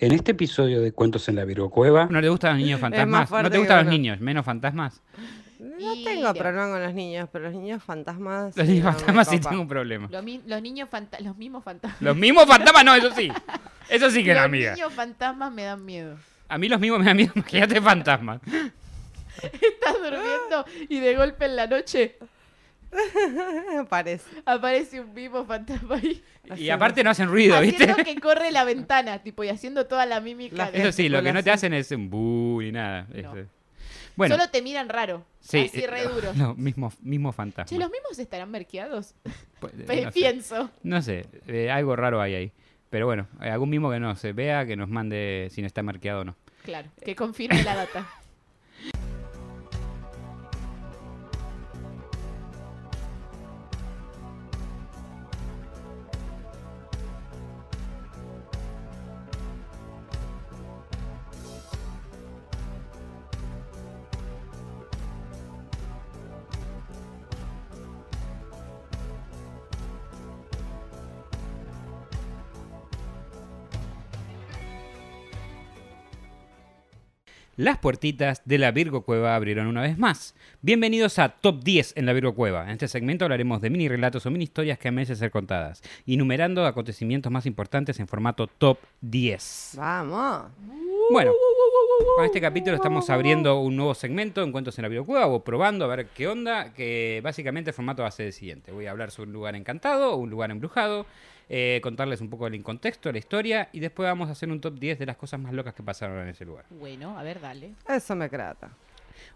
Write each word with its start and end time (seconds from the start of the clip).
En 0.00 0.12
este 0.12 0.30
episodio 0.32 0.80
de 0.80 0.92
Cuentos 0.92 1.28
en 1.28 1.36
la 1.36 1.44
Virgo 1.44 1.70
Cueva, 1.70 2.06
¿No 2.10 2.20
le 2.20 2.28
gustan 2.28 2.52
los 2.56 2.62
niños 2.64 2.80
fantasmas? 2.80 3.30
¿No 3.30 3.50
te 3.50 3.58
gustan 3.58 3.84
los 3.84 3.92
niños? 3.92 4.20
Menos 4.20 4.44
fantasmas. 4.44 5.02
No 5.58 5.94
Y- 5.94 6.04
tengo 6.04 6.32
problema 6.34 6.68
con 6.70 6.82
los 6.82 6.94
niños, 6.94 7.28
pero 7.32 7.46
los 7.46 7.54
niños 7.54 7.82
fantasmas. 7.82 8.56
Los 8.56 8.66
niños 8.68 8.84
no 8.84 8.92
fantasmas 8.92 9.28
sí 9.28 9.40
tengo 9.40 9.60
un 9.62 9.68
problema. 9.68 10.08
Los 10.10 10.62
niños 10.62 10.88
fanta- 10.88 11.18
los 11.20 11.36
mismos 11.36 11.64
fantasmas. 11.64 12.00
Los 12.00 12.16
mismos 12.16 12.46
fantasmas, 12.46 12.84
no, 12.84 12.94
eso 12.94 13.10
sí. 13.12 13.30
Eso 13.88 14.10
sí 14.10 14.22
que 14.22 14.34
no, 14.34 14.40
los 14.40 14.44
amiga. 14.44 14.74
niños 14.74 14.92
fantasmas 14.92 15.50
me 15.50 15.62
dan 15.62 15.82
miedo. 15.82 16.16
A 16.50 16.58
mí 16.58 16.68
los 16.68 16.78
mismos 16.78 16.98
me 17.00 17.06
dan 17.06 17.16
miedo, 17.16 17.32
imagínate 17.36 17.80
fantasmas. 17.80 18.40
Estás 19.42 19.94
durmiendo 19.94 20.64
y 20.90 21.00
de 21.00 21.14
golpe 21.16 21.46
en 21.46 21.56
la 21.56 21.66
noche 21.66 22.18
Parece. 23.88 24.24
aparece 24.44 25.00
un 25.00 25.12
mismo 25.14 25.44
fantasma 25.44 25.96
ahí. 25.96 26.22
Y 26.56 26.70
aparte 26.70 27.04
no 27.04 27.10
hacen 27.10 27.28
ruido, 27.28 27.60
¿viste? 27.60 27.84
haciendo 27.84 28.04
que 28.04 28.16
corre 28.20 28.50
la 28.50 28.64
ventana, 28.64 29.18
tipo, 29.22 29.44
y 29.44 29.48
haciendo 29.48 29.86
toda 29.86 30.06
la 30.06 30.20
mímica. 30.20 30.56
La 30.56 30.70
de- 30.70 30.80
Eso 30.80 30.92
sí, 30.92 31.08
lo 31.08 31.22
que 31.22 31.32
no 31.32 31.42
te 31.42 31.50
hacen 31.50 31.74
es 31.74 31.90
un 31.90 32.08
bu 32.10 32.60
ni 32.62 32.72
nada. 32.72 33.06
No. 33.10 33.14
Este. 33.18 33.46
Bueno, 34.16 34.34
Solo 34.36 34.50
te 34.50 34.62
miran 34.62 34.88
raro. 34.88 35.24
sí, 35.38 35.66
así 35.66 35.84
eh, 35.84 35.86
re 35.86 36.02
duro. 36.04 36.32
Los 36.36 36.56
mismos, 36.58 37.00
mismos 37.02 37.36
fantasmas. 37.36 37.70
Che, 37.70 37.78
los 37.78 37.88
mismos 37.90 38.18
estarán 38.18 38.50
merqueados. 38.50 39.14
Pues, 39.60 39.72
eh, 39.74 40.02
no 40.04 40.12
sé. 40.12 40.12
Pienso. 40.12 40.70
No 40.84 41.02
sé, 41.02 41.26
eh, 41.48 41.68
algo 41.68 41.96
raro 41.96 42.20
hay 42.20 42.34
ahí. 42.36 42.52
Pero 42.90 43.06
bueno, 43.06 43.26
algún 43.40 43.68
mismo 43.70 43.90
que 43.90 43.98
no 43.98 44.14
se 44.14 44.32
vea, 44.32 44.64
que 44.66 44.76
nos 44.76 44.88
mande 44.88 45.48
si 45.50 45.60
no 45.62 45.66
está 45.66 45.82
marqueado 45.82 46.20
o 46.20 46.24
no. 46.24 46.36
Claro, 46.64 46.88
que 47.04 47.16
confirme 47.16 47.62
la 47.64 47.74
data. 47.74 48.06
Las 77.58 77.78
puertitas 77.78 78.40
de 78.44 78.56
la 78.56 78.70
Virgo 78.70 79.02
Cueva 79.02 79.34
abrieron 79.34 79.66
una 79.66 79.82
vez 79.82 79.98
más. 79.98 80.36
Bienvenidos 80.62 81.18
a 81.18 81.30
Top 81.30 81.64
10 81.64 81.94
en 81.96 82.06
la 82.06 82.12
Virgo 82.12 82.36
Cueva. 82.36 82.62
En 82.62 82.70
este 82.70 82.86
segmento 82.86 83.24
hablaremos 83.24 83.60
de 83.60 83.68
mini 83.68 83.88
relatos 83.88 84.24
o 84.24 84.30
mini 84.30 84.44
historias 84.44 84.78
que 84.78 84.92
merecen 84.92 85.16
ser 85.16 85.32
contadas, 85.32 85.82
enumerando 86.06 86.64
acontecimientos 86.64 87.32
más 87.32 87.46
importantes 87.46 87.98
en 87.98 88.06
formato 88.06 88.46
Top 88.46 88.78
10. 89.00 89.72
Vamos. 89.76 90.52
Bueno, 91.10 91.32
con 92.16 92.24
este 92.24 92.40
capítulo 92.40 92.76
estamos 92.76 93.10
abriendo 93.10 93.60
un 93.60 93.76
nuevo 93.76 93.94
segmento, 93.94 94.42
Encuentros 94.42 94.78
en 94.78 94.82
la 94.82 94.88
Virgo 94.88 95.06
Cueva, 95.06 95.26
o 95.26 95.42
probando 95.42 95.84
a 95.84 95.88
ver 95.88 96.06
qué 96.08 96.28
onda, 96.28 96.72
que 96.72 97.20
básicamente 97.22 97.70
el 97.70 97.74
formato 97.74 98.02
va 98.02 98.08
a 98.08 98.12
ser 98.12 98.26
el 98.26 98.32
siguiente. 98.32 98.72
Voy 98.72 98.86
a 98.86 98.90
hablar 98.90 99.10
sobre 99.10 99.28
un 99.28 99.34
lugar 99.34 99.56
encantado, 99.56 100.16
un 100.16 100.30
lugar 100.30 100.50
embrujado, 100.50 101.06
eh, 101.48 101.80
contarles 101.82 102.20
un 102.20 102.30
poco 102.30 102.48
del 102.48 102.62
contexto, 102.62 103.10
la 103.10 103.18
historia, 103.18 103.68
y 103.72 103.80
después 103.80 104.08
vamos 104.08 104.28
a 104.28 104.32
hacer 104.32 104.50
un 104.50 104.60
top 104.60 104.78
10 104.78 104.98
de 104.98 105.06
las 105.06 105.16
cosas 105.16 105.40
más 105.40 105.52
locas 105.52 105.74
que 105.74 105.82
pasaron 105.82 106.20
en 106.20 106.28
ese 106.28 106.44
lugar. 106.44 106.66
Bueno, 106.70 107.18
a 107.18 107.22
ver, 107.22 107.40
dale. 107.40 107.72
Eso 107.88 108.14
me 108.14 108.28
trata. 108.28 108.70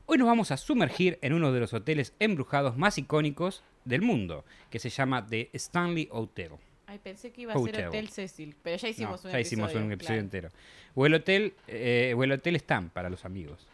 Hoy 0.06 0.18
nos 0.18 0.28
vamos 0.28 0.50
a 0.50 0.56
sumergir 0.56 1.18
en 1.22 1.32
uno 1.32 1.52
de 1.52 1.60
los 1.60 1.72
hoteles 1.72 2.14
embrujados 2.18 2.76
más 2.76 2.98
icónicos 2.98 3.62
del 3.84 4.02
mundo, 4.02 4.44
que 4.70 4.78
se 4.78 4.90
llama 4.90 5.26
The 5.26 5.50
Stanley 5.52 6.08
Hotel. 6.10 6.52
Ay, 6.92 6.98
pensé 7.02 7.30
que 7.32 7.40
iba 7.40 7.54
a 7.54 7.58
ser 7.58 7.86
Hotel. 7.86 8.08
Cecil, 8.10 8.54
pero 8.62 8.76
ya 8.76 8.86
hicimos 8.88 9.24
No, 9.24 9.28
un 9.30 9.32
ya 9.32 9.38
episodio. 9.38 9.40
hicimos 9.66 9.74
un 9.86 9.92
episodio 9.92 10.06
claro. 10.16 10.20
entero. 10.20 10.48
O 10.94 11.06
el 11.06 11.14
hotel, 11.14 11.54
eh, 11.68 12.12
o 12.14 12.22
el 12.22 12.32
hotel 12.32 12.56
Stan 12.56 12.90
para 12.90 13.08
los 13.08 13.24
amigos. 13.24 13.66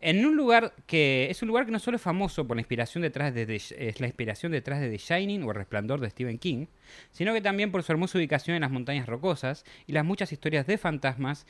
En 0.00 0.24
un 0.24 0.36
lugar 0.36 0.74
que 0.86 1.26
es 1.30 1.42
un 1.42 1.48
lugar 1.48 1.64
que 1.66 1.72
no 1.72 1.78
solo 1.80 1.96
es 1.96 2.02
famoso 2.02 2.46
por 2.46 2.56
la 2.56 2.60
inspiración 2.60 3.02
detrás 3.02 3.34
de 3.34 3.46
The- 3.46 3.88
es 3.88 4.00
la 4.00 4.06
inspiración 4.06 4.52
detrás 4.52 4.80
de 4.80 4.90
The 4.90 4.98
Shining 4.98 5.42
o 5.42 5.50
El 5.50 5.56
Resplandor 5.56 5.98
de 5.98 6.08
Stephen 6.10 6.38
King, 6.38 6.66
sino 7.10 7.32
que 7.32 7.40
también 7.40 7.72
por 7.72 7.82
su 7.82 7.90
hermosa 7.90 8.18
ubicación 8.18 8.54
en 8.54 8.60
las 8.62 8.70
montañas 8.70 9.06
rocosas 9.08 9.64
y 9.88 9.92
las 9.92 10.04
muchas 10.04 10.30
historias 10.30 10.66
de 10.68 10.78
fantasmas 10.78 11.46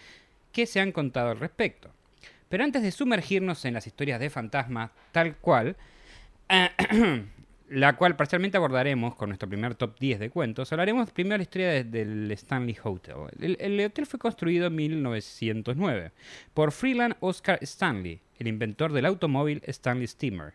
que 0.52 0.64
se 0.66 0.80
han 0.80 0.92
contado 0.92 1.30
al 1.30 1.40
respecto. 1.40 1.90
Pero 2.48 2.64
antes 2.64 2.82
de 2.82 2.90
sumergirnos 2.92 3.64
en 3.66 3.74
las 3.74 3.86
historias 3.86 4.18
de 4.20 4.30
fantasmas 4.30 4.92
tal 5.12 5.36
cual, 5.36 5.76
la 7.74 7.96
cual 7.96 8.16
parcialmente 8.16 8.56
abordaremos 8.56 9.14
con 9.16 9.28
nuestro 9.30 9.48
primer 9.48 9.74
top 9.74 9.98
10 9.98 10.18
de 10.20 10.30
cuentos, 10.30 10.70
hablaremos 10.72 11.10
primero 11.10 11.34
de 11.34 11.38
la 11.38 11.42
historia 11.42 11.68
de- 11.70 11.84
del 11.84 12.30
Stanley 12.32 12.76
Hotel. 12.82 13.14
El, 13.40 13.56
el 13.60 13.80
hotel 13.86 14.06
fue 14.06 14.18
construido 14.18 14.66
en 14.68 14.74
1909 14.76 16.12
por 16.54 16.72
Freeland 16.72 17.16
Oscar 17.20 17.58
Stanley, 17.62 18.20
el 18.38 18.46
inventor 18.48 18.92
del 18.92 19.06
automóvil 19.06 19.62
Stanley 19.66 20.06
Steamer. 20.06 20.54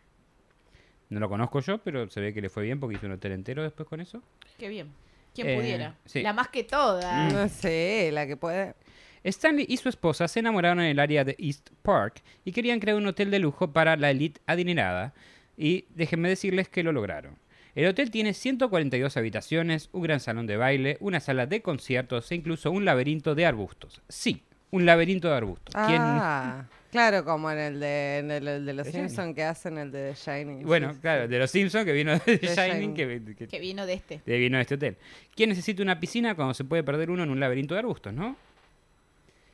No 1.09 1.19
lo 1.19 1.27
conozco 1.29 1.59
yo, 1.59 1.79
pero 1.79 2.07
se 2.09 2.21
ve 2.21 2.33
que 2.33 2.41
le 2.41 2.49
fue 2.49 2.63
bien 2.63 2.79
porque 2.79 2.95
hizo 2.95 3.07
un 3.07 3.13
hotel 3.13 3.31
entero 3.31 3.63
después 3.63 3.87
con 3.89 3.99
eso. 3.99 4.21
Qué 4.57 4.69
bien. 4.69 4.89
¿Quién 5.33 5.47
Eh, 5.49 5.55
pudiera? 5.57 5.95
sí. 6.05 6.21
La 6.21 6.33
más 6.33 6.49
que 6.49 6.63
toda. 6.63 7.29
No 7.29 7.49
sé, 7.49 8.09
la 8.13 8.27
que 8.27 8.37
puede. 8.37 8.75
Stanley 9.23 9.65
y 9.67 9.77
su 9.77 9.89
esposa 9.89 10.27
se 10.27 10.39
enamoraron 10.39 10.79
en 10.81 10.87
el 10.91 10.99
área 10.99 11.23
de 11.25 11.35
East 11.39 11.69
Park 11.81 12.21
y 12.45 12.51
querían 12.51 12.79
crear 12.79 12.95
un 12.97 13.05
hotel 13.07 13.29
de 13.31 13.39
lujo 13.39 13.71
para 13.73 13.95
la 13.97 14.11
elite 14.11 14.39
adinerada. 14.45 15.13
Y 15.61 15.85
déjenme 15.93 16.29
decirles 16.29 16.69
que 16.69 16.83
lo 16.83 16.93
lograron. 16.93 17.35
El 17.75 17.85
hotel 17.87 18.09
tiene 18.11 18.33
142 18.33 19.17
habitaciones, 19.17 19.89
un 19.91 20.01
gran 20.03 20.19
salón 20.21 20.47
de 20.47 20.55
baile, 20.57 20.95
una 21.01 21.19
sala 21.19 21.45
de 21.45 21.61
conciertos 21.61 22.31
e 22.31 22.35
incluso 22.35 22.71
un 22.71 22.85
laberinto 22.85 23.35
de 23.35 23.45
arbustos. 23.45 24.01
Sí, 24.07 24.41
un 24.71 24.85
laberinto 24.85 25.27
de 25.29 25.35
arbustos. 25.35 25.75
¿Quién- 25.85 26.01
Ah, 26.01 26.65
claro, 26.91 27.25
como 27.25 27.51
en 27.51 27.59
el 27.59 27.79
de, 27.79 28.17
en 28.19 28.31
el, 28.31 28.47
el 28.47 28.65
de 28.65 28.73
los 28.73 28.87
Simpsons 28.87 29.35
que 29.35 29.43
hacen 29.43 29.77
el 29.77 29.91
de 29.91 30.13
The 30.13 30.15
Shining. 30.31 30.63
Bueno, 30.65 30.89
sí, 30.89 30.95
sí. 30.95 31.01
claro, 31.01 31.27
de 31.27 31.39
los 31.39 31.51
Simpsons 31.51 31.83
que 31.85 31.91
vino 31.91 32.13
de 32.13 32.19
The 32.37 32.47
Shining, 32.47 32.55
Shining. 32.55 32.93
que, 32.93 33.35
que- 33.35 33.47
Que 33.47 33.59
vino 33.59 33.85
de 33.85 33.93
este. 33.93 34.21
que 34.25 34.37
vino 34.37 34.55
de 34.57 34.61
este 34.61 34.75
hotel. 34.75 34.95
¿Quién 35.35 35.49
necesita 35.49 35.83
una 35.83 35.99
piscina 35.99 36.35
cuando 36.35 36.53
se 36.53 36.63
puede 36.63 36.83
perder 36.83 37.11
uno 37.11 37.23
en 37.23 37.29
un 37.29 37.39
laberinto 37.41 37.73
de 37.75 37.81
arbustos, 37.81 38.13
no? 38.13 38.35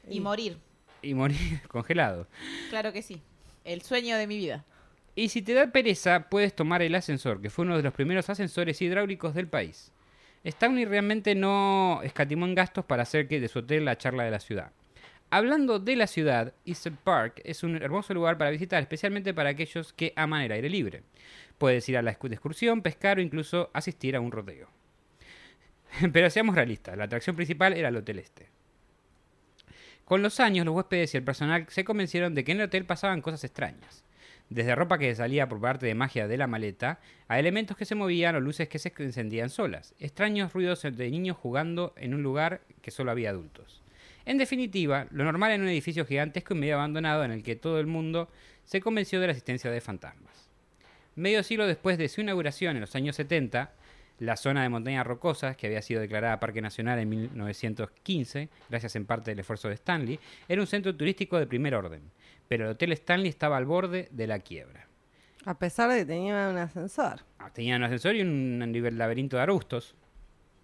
Y 0.09 0.19
morir. 0.19 0.57
Y 1.01 1.13
morir 1.15 1.61
congelado. 1.67 2.27
Claro 2.69 2.93
que 2.93 3.01
sí. 3.01 3.21
El 3.63 3.81
sueño 3.81 4.17
de 4.17 4.27
mi 4.27 4.37
vida. 4.37 4.63
Y 5.15 5.29
si 5.29 5.41
te 5.41 5.53
da 5.53 5.71
pereza, 5.71 6.29
puedes 6.29 6.53
tomar 6.53 6.81
el 6.81 6.93
ascensor, 6.93 7.41
que 7.41 7.49
fue 7.49 7.63
uno 7.63 7.77
de 7.77 7.83
los 7.83 7.93
primeros 7.93 8.29
ascensores 8.29 8.81
hidráulicos 8.81 9.33
del 9.33 9.47
país. 9.47 9.93
Stanley 10.43 10.85
realmente 10.85 11.33
no 11.33 12.01
escatimó 12.03 12.45
en 12.45 12.53
gastos 12.53 12.85
para 12.85 13.03
hacer 13.03 13.27
que 13.27 13.39
de 13.39 13.47
su 13.47 13.59
hotel 13.59 13.85
la 13.85 13.97
charla 13.97 14.23
de 14.23 14.31
la 14.31 14.39
ciudad. 14.39 14.71
Hablando 15.31 15.79
de 15.79 15.95
la 15.95 16.05
ciudad, 16.05 16.53
East 16.65 16.87
Park 17.03 17.41
es 17.45 17.63
un 17.63 17.77
hermoso 17.77 18.13
lugar 18.13 18.37
para 18.37 18.51
visitar, 18.51 18.81
especialmente 18.81 19.33
para 19.33 19.49
aquellos 19.49 19.91
que 19.93 20.13
aman 20.15 20.43
el 20.43 20.51
aire 20.51 20.69
libre. 20.69 21.01
Puedes 21.57 21.87
ir 21.89 21.97
a 21.97 22.01
la 22.01 22.11
excursión, 22.11 22.81
pescar 22.81 23.17
o 23.17 23.21
incluso 23.21 23.71
asistir 23.73 24.15
a 24.15 24.19
un 24.19 24.31
rodeo. 24.31 24.67
Pero 26.13 26.29
seamos 26.29 26.55
realistas, 26.55 26.97
la 26.97 27.05
atracción 27.05 27.35
principal 27.35 27.73
era 27.73 27.89
el 27.89 27.95
hotel 27.95 28.19
este. 28.19 28.49
Con 30.03 30.21
los 30.21 30.39
años, 30.39 30.65
los 30.65 30.75
huéspedes 30.75 31.13
y 31.15 31.17
el 31.17 31.23
personal 31.23 31.65
se 31.69 31.83
convencieron 31.83 32.35
de 32.35 32.43
que 32.43 32.51
en 32.51 32.59
el 32.59 32.65
hotel 32.65 32.85
pasaban 32.85 33.21
cosas 33.21 33.43
extrañas. 33.43 34.04
Desde 34.49 34.75
ropa 34.75 34.99
que 34.99 35.15
salía 35.15 35.49
por 35.49 35.59
parte 35.59 35.87
de 35.87 35.95
magia 35.95 36.27
de 36.27 36.37
la 36.37 36.47
maleta, 36.47 36.99
a 37.27 37.39
elementos 37.39 37.75
que 37.75 37.85
se 37.85 37.95
movían 37.95 38.35
o 38.35 38.39
luces 38.39 38.69
que 38.69 38.77
se 38.77 38.93
encendían 38.99 39.49
solas, 39.49 39.95
extraños 39.99 40.53
ruidos 40.53 40.83
de 40.83 41.09
niños 41.09 41.37
jugando 41.37 41.93
en 41.97 42.13
un 42.13 42.21
lugar 42.21 42.61
que 42.81 42.91
solo 42.91 43.11
había 43.11 43.31
adultos. 43.31 43.81
En 44.25 44.37
definitiva, 44.37 45.07
lo 45.11 45.23
normal 45.23 45.51
en 45.51 45.61
un 45.61 45.67
edificio 45.67 46.05
gigantesco 46.05 46.53
y 46.53 46.57
medio 46.57 46.75
abandonado 46.75 47.23
en 47.23 47.31
el 47.31 47.43
que 47.43 47.55
todo 47.55 47.79
el 47.79 47.87
mundo 47.87 48.29
se 48.65 48.81
convenció 48.81 49.19
de 49.19 49.27
la 49.27 49.33
existencia 49.33 49.71
de 49.71 49.81
fantasmas. 49.81 50.49
Medio 51.15 51.43
siglo 51.43 51.65
después 51.67 51.97
de 51.97 52.09
su 52.09 52.21
inauguración 52.21 52.75
en 52.75 52.81
los 52.81 52.95
años 52.95 53.15
70, 53.15 53.71
la 54.19 54.37
zona 54.37 54.63
de 54.63 54.69
montañas 54.69 55.05
rocosas, 55.05 55.57
que 55.57 55.67
había 55.67 55.81
sido 55.81 56.01
declarada 56.01 56.39
Parque 56.39 56.61
Nacional 56.61 56.99
en 56.99 57.09
1915, 57.09 58.49
gracias 58.69 58.95
en 58.95 59.05
parte 59.05 59.31
del 59.31 59.39
esfuerzo 59.39 59.67
de 59.67 59.75
Stanley, 59.75 60.19
era 60.47 60.61
un 60.61 60.67
centro 60.67 60.95
turístico 60.95 61.37
de 61.37 61.47
primer 61.47 61.75
orden, 61.75 62.01
pero 62.47 62.65
el 62.65 62.71
Hotel 62.71 62.91
Stanley 62.93 63.29
estaba 63.29 63.57
al 63.57 63.65
borde 63.65 64.07
de 64.11 64.27
la 64.27 64.39
quiebra. 64.39 64.87
A 65.45 65.57
pesar 65.59 65.89
de 65.91 65.99
que 65.99 66.05
tenía 66.05 66.49
un 66.49 66.57
ascensor. 66.57 67.21
Ah, 67.39 67.51
Tenía 67.51 67.75
un 67.75 67.83
ascensor 67.83 68.15
y 68.15 68.21
un 68.21 68.59
nivel 68.71 68.97
laberinto 68.97 69.37
de 69.37 69.43
arbustos, 69.43 69.95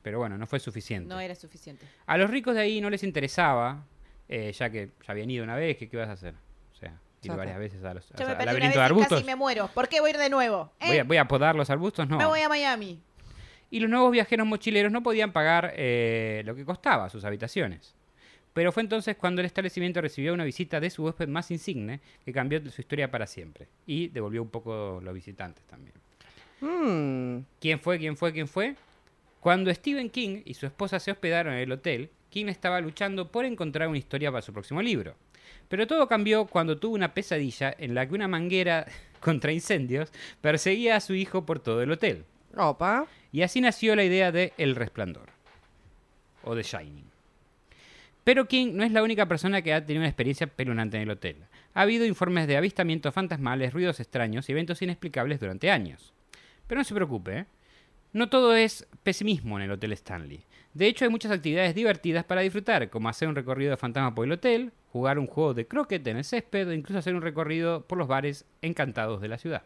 pero 0.02 0.18
bueno, 0.18 0.38
no 0.38 0.48
fue 0.48 0.60
suficiente. 0.60 1.08
No 1.08 1.20
era 1.20 1.36
suficiente. 1.36 1.86
A 2.08 2.18
los 2.18 2.30
ricos 2.32 2.56
de 2.56 2.62
ahí 2.62 2.82
no 2.82 2.90
les 2.90 3.04
interesaba, 3.04 3.86
eh, 4.28 4.52
ya 4.52 4.70
que 4.72 4.88
ya 5.06 5.12
habían 5.12 5.30
ido 5.30 5.44
una 5.44 5.56
vez, 5.56 5.78
que 5.78 5.88
qué 5.88 5.98
vas 5.98 6.10
a 6.10 6.14
hacer? 6.14 6.34
O 6.72 6.76
sea, 6.76 6.98
ir 7.22 7.32
varias 7.34 7.60
veces 7.60 7.84
a 7.84 7.94
los, 7.94 8.10
Yo 8.10 8.16
o 8.16 8.18
me 8.18 8.26
sea, 8.26 8.32
al 8.32 8.38
perdí 8.38 8.44
una 8.44 8.46
laberinto 8.54 8.68
vez 8.70 8.74
de 8.76 8.80
y 8.82 8.86
arbustos. 8.86 9.18
casi 9.20 9.24
me 9.26 9.36
muero. 9.36 9.68
¿Por 9.72 9.88
qué 9.88 10.00
voy 10.02 10.10
a 10.10 10.14
ir 10.14 10.18
de 10.20 10.30
nuevo? 10.32 10.72
¿Eh? 10.80 10.88
Voy, 10.88 10.98
a, 10.98 11.04
voy 11.04 11.18
a 11.18 11.28
podar 11.28 11.56
los 11.56 11.70
arbustos, 11.70 12.08
no. 12.10 12.18
Me 12.18 12.26
voy 12.26 12.42
a 12.42 12.50
Miami. 12.50 13.00
Y 13.70 13.80
los 13.80 13.90
nuevos 13.90 14.12
viajeros 14.12 14.48
mochileros 14.48 14.92
no 14.92 15.04
podían 15.04 15.32
pagar 15.32 15.74
eh, 15.76 16.42
lo 16.46 16.56
que 16.56 16.66
costaba 16.66 17.08
sus 17.10 17.24
habitaciones. 17.24 17.96
Pero 18.54 18.72
fue 18.72 18.84
entonces 18.84 19.16
cuando 19.16 19.42
el 19.42 19.46
establecimiento 19.46 20.02
recibió 20.02 20.34
una 20.34 20.44
visita 20.44 20.80
de 20.80 20.90
su 20.90 21.04
huésped 21.04 21.28
más 21.28 21.52
insigne, 21.52 22.02
que 22.26 22.34
cambió 22.34 22.62
su 22.70 22.82
historia 22.82 23.10
para 23.10 23.28
siempre. 23.28 23.68
Y 23.86 24.10
devolvió 24.10 24.42
un 24.42 24.50
poco 24.50 25.00
los 25.02 25.14
visitantes 25.14 25.64
también. 25.66 25.94
Mm, 26.60 27.46
¿Quién 27.60 27.80
fue? 27.80 27.98
¿Quién 27.98 28.18
fue? 28.18 28.34
¿Quién 28.34 28.48
fue? 28.48 28.76
Cuando 29.40 29.74
Stephen 29.74 30.10
King 30.10 30.42
y 30.46 30.54
su 30.54 30.66
esposa 30.66 31.00
se 31.00 31.12
hospedaron 31.12 31.54
en 31.54 31.60
el 31.60 31.72
hotel, 31.72 32.10
King 32.30 32.48
estaba 32.48 32.80
luchando 32.82 33.32
por 33.32 33.46
encontrar 33.46 33.88
una 33.88 33.98
historia 33.98 34.32
para 34.32 34.42
su 34.42 34.54
próximo 34.54 34.82
libro. 34.82 35.16
Pero 35.68 35.88
todo 35.88 36.08
cambió 36.08 36.46
cuando 36.46 36.78
tuvo 36.78 36.96
una 36.96 37.14
pesadilla 37.14 37.74
en 37.78 37.96
la 37.96 38.08
que 38.08 38.14
una 38.14 38.28
manguera 38.28 38.86
contra 39.20 39.52
incendios 39.52 40.12
perseguía 40.42 40.98
a 40.98 41.02
su 41.02 41.14
hijo 41.14 41.46
por 41.46 41.60
todo 41.60 41.82
el 41.82 41.92
hotel. 41.92 42.26
Opa. 42.56 43.08
Y 43.32 43.44
así 43.44 43.62
nació 43.62 43.96
la 43.96 44.04
idea 44.04 44.32
de 44.32 44.54
El 44.58 44.76
Resplandor. 44.76 45.30
O 46.44 46.56
The 46.56 46.64
Shining. 46.64 47.11
Pero 48.24 48.48
King 48.48 48.74
no 48.74 48.84
es 48.84 48.92
la 48.92 49.04
única 49.04 49.28
persona 49.28 49.62
que 49.62 49.74
ha 49.74 49.86
tenido 49.86 50.02
una 50.02 50.10
experiencia 50.10 50.48
pelunante 50.48 50.98
en 50.98 51.04
el 51.04 51.10
hotel. 51.10 51.38
Ha 51.74 51.82
habido 51.82 52.06
informes 52.06 52.48
de 52.48 52.58
avistamientos 52.58 53.14
fantasmales, 53.14 53.74
ruidos 53.74 54.00
extraños 54.00 54.48
y 54.48 54.52
eventos 54.52 54.82
inexplicables 54.82 55.40
durante 55.40 55.72
años. 55.72 56.14
Pero 56.68 56.80
no 56.80 56.86
se 56.86 56.94
preocupe, 56.94 57.38
¿eh? 57.40 57.46
no 58.14 58.30
todo 58.30 58.56
es 58.56 58.88
pesimismo 59.04 59.58
en 59.58 59.66
el 59.66 59.72
Hotel 59.72 59.94
Stanley. 59.94 60.46
De 60.74 60.88
hecho, 60.88 61.06
hay 61.06 61.12
muchas 61.12 61.32
actividades 61.32 61.76
divertidas 61.76 62.24
para 62.24 62.42
disfrutar, 62.42 62.90
como 62.90 63.10
hacer 63.10 63.28
un 63.28 63.36
recorrido 63.36 63.72
de 63.72 63.78
fantasma 63.78 64.14
por 64.14 64.26
el 64.26 64.32
hotel, 64.32 64.72
jugar 64.92 65.20
un 65.20 65.28
juego 65.28 65.54
de 65.54 65.68
croquet 65.68 66.06
en 66.08 66.18
el 66.18 66.24
césped 66.24 66.68
o 66.68 66.74
incluso 66.74 67.00
hacer 67.00 67.16
un 67.16 67.22
recorrido 67.22 67.86
por 67.88 67.98
los 67.98 68.08
bares 68.08 68.46
encantados 68.62 69.22
de 69.22 69.28
la 69.28 69.38
ciudad. 69.38 69.64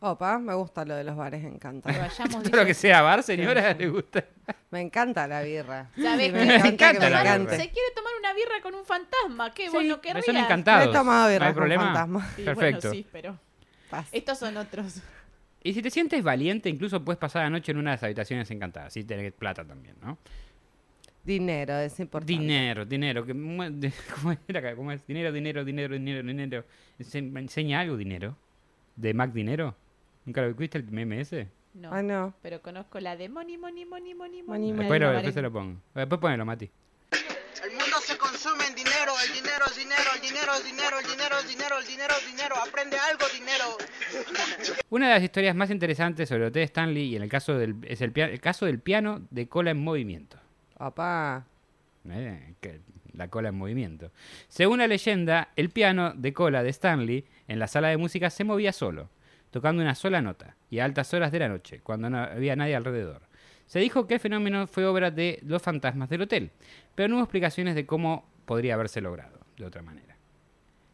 Opa, 0.00 0.38
me 0.38 0.54
gusta 0.54 0.84
lo 0.84 0.94
de 0.94 1.02
los 1.02 1.16
bares 1.16 1.40
Que 1.40 1.48
encantados. 1.48 1.98
vayamos 1.98 2.42
Todo 2.44 2.56
lo 2.56 2.62
que 2.62 2.68
dice- 2.68 2.80
sea 2.82 3.02
bar, 3.02 3.22
señora, 3.24 3.74
le 3.74 3.88
gusta. 3.88 4.24
Me 4.70 4.80
encanta 4.80 5.26
la 5.26 5.42
birra. 5.42 5.90
¿Sabes 6.00 6.26
Sí, 6.26 6.32
qué? 6.32 6.38
me 6.38 6.44
Me 6.46 6.54
encanta, 6.54 6.68
encanta 6.68 6.92
que 7.00 7.04
me 7.04 7.10
la 7.10 7.22
birra. 7.22 7.34
encante. 7.34 7.56
Se 7.56 7.70
quiere 7.70 7.88
tomar 7.96 8.12
una 8.20 8.32
birra 8.34 8.60
con 8.62 8.74
un 8.76 8.84
fantasma. 8.84 9.52
¿Qué? 9.52 9.68
¿Vos 9.70 9.82
Sí, 9.82 9.88
no 9.88 9.96
me 9.96 10.00
querrías? 10.00 10.24
son 10.26 10.34
No 10.36 10.40
encantados. 10.42 10.88
he 10.88 10.92
tomado 10.96 11.24
¿No 11.26 11.32
birra 11.32 11.46
hay 11.46 11.52
con 11.52 11.58
problema? 11.60 11.84
fantasma. 11.84 12.30
Sí, 12.36 12.42
Perfecto. 12.44 12.88
Bueno, 12.88 12.94
sí, 13.02 13.06
pero 13.10 13.38
Paz. 13.90 14.08
estos 14.12 14.38
son 14.38 14.56
otros. 14.56 15.02
Y 15.64 15.74
si 15.74 15.82
te 15.82 15.90
sientes 15.90 16.22
valiente, 16.22 16.68
incluso 16.68 17.04
puedes 17.04 17.18
pasar 17.18 17.42
la 17.42 17.50
noche 17.50 17.72
en 17.72 17.78
una 17.78 17.90
de 17.90 17.96
las 17.96 18.02
habitaciones 18.04 18.48
encantadas. 18.52 18.92
Si 18.92 19.02
tenés 19.02 19.32
plata 19.32 19.64
también, 19.64 19.96
¿no? 20.00 20.16
Dinero, 21.24 21.76
es 21.78 21.98
importante. 22.00 22.32
Dinero, 22.32 22.84
dinero. 22.86 23.26
Que, 23.26 23.34
mu- 23.34 23.64
de- 23.68 23.92
¿Cómo 24.14 24.34
era 24.46 24.60
acá? 24.60 24.76
¿Cómo 24.76 24.92
es? 24.92 25.04
Dinero, 25.06 25.32
dinero, 25.32 25.64
dinero, 25.64 25.94
dinero, 25.94 26.22
dinero. 26.26 26.64
Ense- 27.00 27.28
¿Me 27.28 27.40
enseña 27.40 27.80
algo 27.80 27.96
dinero? 27.96 28.36
¿De 28.96 29.12
Mac 29.12 29.32
Dinero? 29.32 29.74
¿Nunca 30.28 30.42
lo 30.42 30.52
viste 30.52 30.76
el 30.76 30.84
meme 30.90 31.22
ese? 31.22 31.48
No. 31.72 31.90
Ay, 31.90 32.04
no. 32.04 32.34
Pero 32.42 32.60
conozco 32.60 33.00
la 33.00 33.16
de 33.16 33.30
money, 33.30 33.56
money, 33.56 33.86
money, 33.86 34.12
money, 34.14 34.42
Money, 34.42 34.42
money. 34.42 34.72
money. 34.72 34.78
Después, 34.80 35.00
lo, 35.00 35.12
después 35.12 35.34
se 35.34 35.40
lo 35.40 35.50
pongo. 35.50 35.80
Después 35.94 36.20
ponelo, 36.20 36.44
Mati. 36.44 36.70
El 37.64 37.70
mundo 37.70 37.96
se 38.02 38.18
consume 38.18 38.66
en 38.66 38.74
dinero, 38.74 39.12
el 39.26 39.32
dinero 39.32 39.64
es 39.66 39.76
dinero, 39.78 40.04
el 40.14 40.20
dinero 40.20 40.52
es 40.54 40.64
dinero, 40.64 40.98
el 40.98 41.06
dinero 41.08 41.38
es 41.38 41.48
dinero, 41.48 41.78
el 41.78 41.86
dinero 41.86 42.14
es 42.20 42.26
dinero, 42.26 42.54
aprende 42.56 42.96
algo, 42.98 43.24
dinero. 43.32 43.64
Una 44.90 45.08
de 45.08 45.14
las 45.14 45.22
historias 45.22 45.56
más 45.56 45.70
interesantes 45.70 46.28
sobre 46.28 46.42
el 46.42 46.48
Hotel 46.48 46.64
Stanley 46.64 47.04
y 47.04 47.16
en 47.16 47.22
el 47.22 47.30
caso 47.30 47.56
del, 47.56 47.76
es 47.84 48.02
el, 48.02 48.12
el 48.14 48.40
caso 48.42 48.66
del 48.66 48.80
piano 48.80 49.22
de 49.30 49.48
cola 49.48 49.70
en 49.70 49.78
movimiento. 49.82 50.36
Opa. 50.78 51.46
Eh, 52.10 52.52
que- 52.60 52.80
la 53.14 53.28
cola 53.28 53.48
en 53.48 53.54
movimiento. 53.56 54.12
Según 54.48 54.78
la 54.78 54.86
leyenda, 54.86 55.48
el 55.56 55.70
piano 55.70 56.12
de 56.14 56.34
cola 56.34 56.62
de 56.62 56.68
Stanley 56.68 57.24
en 57.48 57.58
la 57.58 57.66
sala 57.66 57.88
de 57.88 57.96
música 57.96 58.28
se 58.30 58.44
movía 58.44 58.72
solo, 58.72 59.08
tocando 59.50 59.82
una 59.82 59.94
sola 59.94 60.20
nota, 60.20 60.56
y 60.70 60.78
a 60.78 60.84
altas 60.84 61.12
horas 61.14 61.32
de 61.32 61.38
la 61.38 61.48
noche, 61.48 61.80
cuando 61.80 62.10
no 62.10 62.18
había 62.18 62.56
nadie 62.56 62.76
alrededor. 62.76 63.22
Se 63.66 63.78
dijo 63.78 64.06
que 64.06 64.14
el 64.14 64.20
fenómeno 64.20 64.66
fue 64.66 64.86
obra 64.86 65.10
de 65.10 65.40
los 65.42 65.62
fantasmas 65.62 66.08
del 66.08 66.22
hotel, 66.22 66.50
pero 66.94 67.08
no 67.08 67.16
hubo 67.16 67.24
explicaciones 67.24 67.74
de 67.74 67.86
cómo 67.86 68.26
podría 68.46 68.74
haberse 68.74 69.00
logrado 69.00 69.40
de 69.56 69.64
otra 69.66 69.82
manera. 69.82 70.16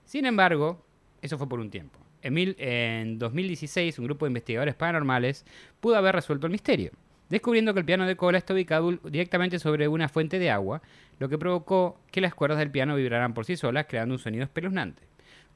Sin 0.05 0.27
embargo, 0.27 0.85
eso 1.23 1.39
fue 1.39 1.49
por 1.49 1.61
un 1.61 1.71
tiempo. 1.71 1.99
En, 2.23 2.35
mil- 2.35 2.57
en 2.59 3.19
2016, 3.19 3.99
un 3.99 4.07
grupo 4.07 4.25
de 4.25 4.31
investigadores 4.31 4.75
paranormales 4.75 5.45
pudo 5.81 5.97
haber 5.97 6.15
resuelto 6.15 6.47
el 6.47 6.53
misterio, 6.53 6.91
descubriendo 7.29 7.75
que 7.75 7.81
el 7.81 7.87
piano 7.87 8.07
de 8.07 8.17
cola 8.17 8.39
está 8.39 8.55
ubicado 8.55 8.93
directamente 9.05 9.59
sobre 9.59 9.87
una 9.89 10.09
fuente 10.09 10.39
de 10.39 10.51
agua, 10.51 10.83
lo 11.19 11.29
que 11.29 11.39
provocó 11.39 12.01
que 12.11 12.21
las 12.21 12.35
cuerdas 12.35 12.59
del 12.59 12.71
piano 12.71 12.97
vibraran 12.97 13.35
por 13.35 13.45
sí 13.45 13.57
solas, 13.57 13.87
creando 13.89 14.15
un 14.15 14.19
sonido 14.19 14.45
espeluznante. 14.45 15.03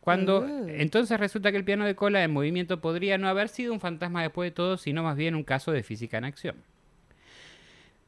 Cuando 0.00 0.40
Uh. 0.40 0.68
entonces 0.68 1.18
resulta 1.20 1.50
que 1.50 1.58
el 1.58 1.64
piano 1.64 1.84
de 1.84 1.94
cola 1.94 2.24
en 2.24 2.32
movimiento 2.32 2.80
podría 2.80 3.18
no 3.18 3.28
haber 3.28 3.48
sido 3.48 3.72
un 3.72 3.80
fantasma 3.80 4.22
después 4.22 4.46
de 4.46 4.52
todo, 4.52 4.76
sino 4.76 5.02
más 5.02 5.16
bien 5.16 5.34
un 5.34 5.44
caso 5.44 5.72
de 5.72 5.82
física 5.82 6.18
en 6.18 6.24
acción. 6.24 6.56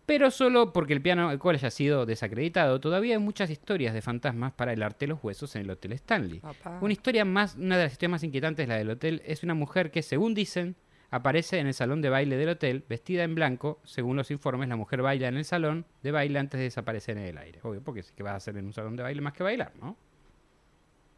Pero 0.06 0.32
solo 0.32 0.72
porque 0.72 0.92
el 0.92 1.00
piano 1.00 1.30
de 1.30 1.38
cola 1.38 1.56
haya 1.56 1.70
sido 1.70 2.04
desacreditado, 2.04 2.80
todavía 2.80 3.14
hay 3.14 3.22
muchas 3.22 3.48
historias 3.48 3.94
de 3.94 4.02
fantasmas 4.02 4.52
para 4.52 4.72
helarte 4.72 5.06
los 5.06 5.22
huesos 5.22 5.54
en 5.54 5.62
el 5.62 5.70
Hotel 5.70 5.92
Stanley. 5.92 6.40
Opa. 6.42 6.78
Una 6.80 6.92
historia 6.92 7.24
más, 7.24 7.54
una 7.54 7.76
de 7.76 7.84
las 7.84 7.92
historias 7.92 8.10
más 8.10 8.24
inquietantes, 8.24 8.66
la 8.66 8.74
del 8.74 8.90
hotel, 8.90 9.22
es 9.24 9.44
una 9.44 9.54
mujer 9.54 9.92
que, 9.92 10.02
según 10.02 10.34
dicen, 10.34 10.74
aparece 11.10 11.60
en 11.60 11.68
el 11.68 11.74
salón 11.74 12.02
de 12.02 12.08
baile 12.08 12.36
del 12.36 12.48
hotel, 12.48 12.84
vestida 12.88 13.22
en 13.22 13.36
blanco. 13.36 13.80
Según 13.84 14.16
los 14.16 14.32
informes, 14.32 14.68
la 14.68 14.74
mujer 14.74 15.00
baila 15.00 15.28
en 15.28 15.36
el 15.36 15.44
salón 15.44 15.86
de 16.02 16.10
baile 16.10 16.40
antes 16.40 16.58
de 16.58 16.64
desaparecer 16.64 17.16
en 17.16 17.26
el 17.26 17.38
aire. 17.38 17.60
Obvio, 17.62 17.80
porque 17.80 18.02
sí 18.02 18.12
que 18.16 18.24
vas 18.24 18.32
a 18.32 18.36
hacer 18.36 18.56
en 18.56 18.66
un 18.66 18.72
salón 18.72 18.96
de 18.96 19.04
baile 19.04 19.20
más 19.20 19.32
que 19.32 19.44
bailar, 19.44 19.72
¿no? 19.80 19.96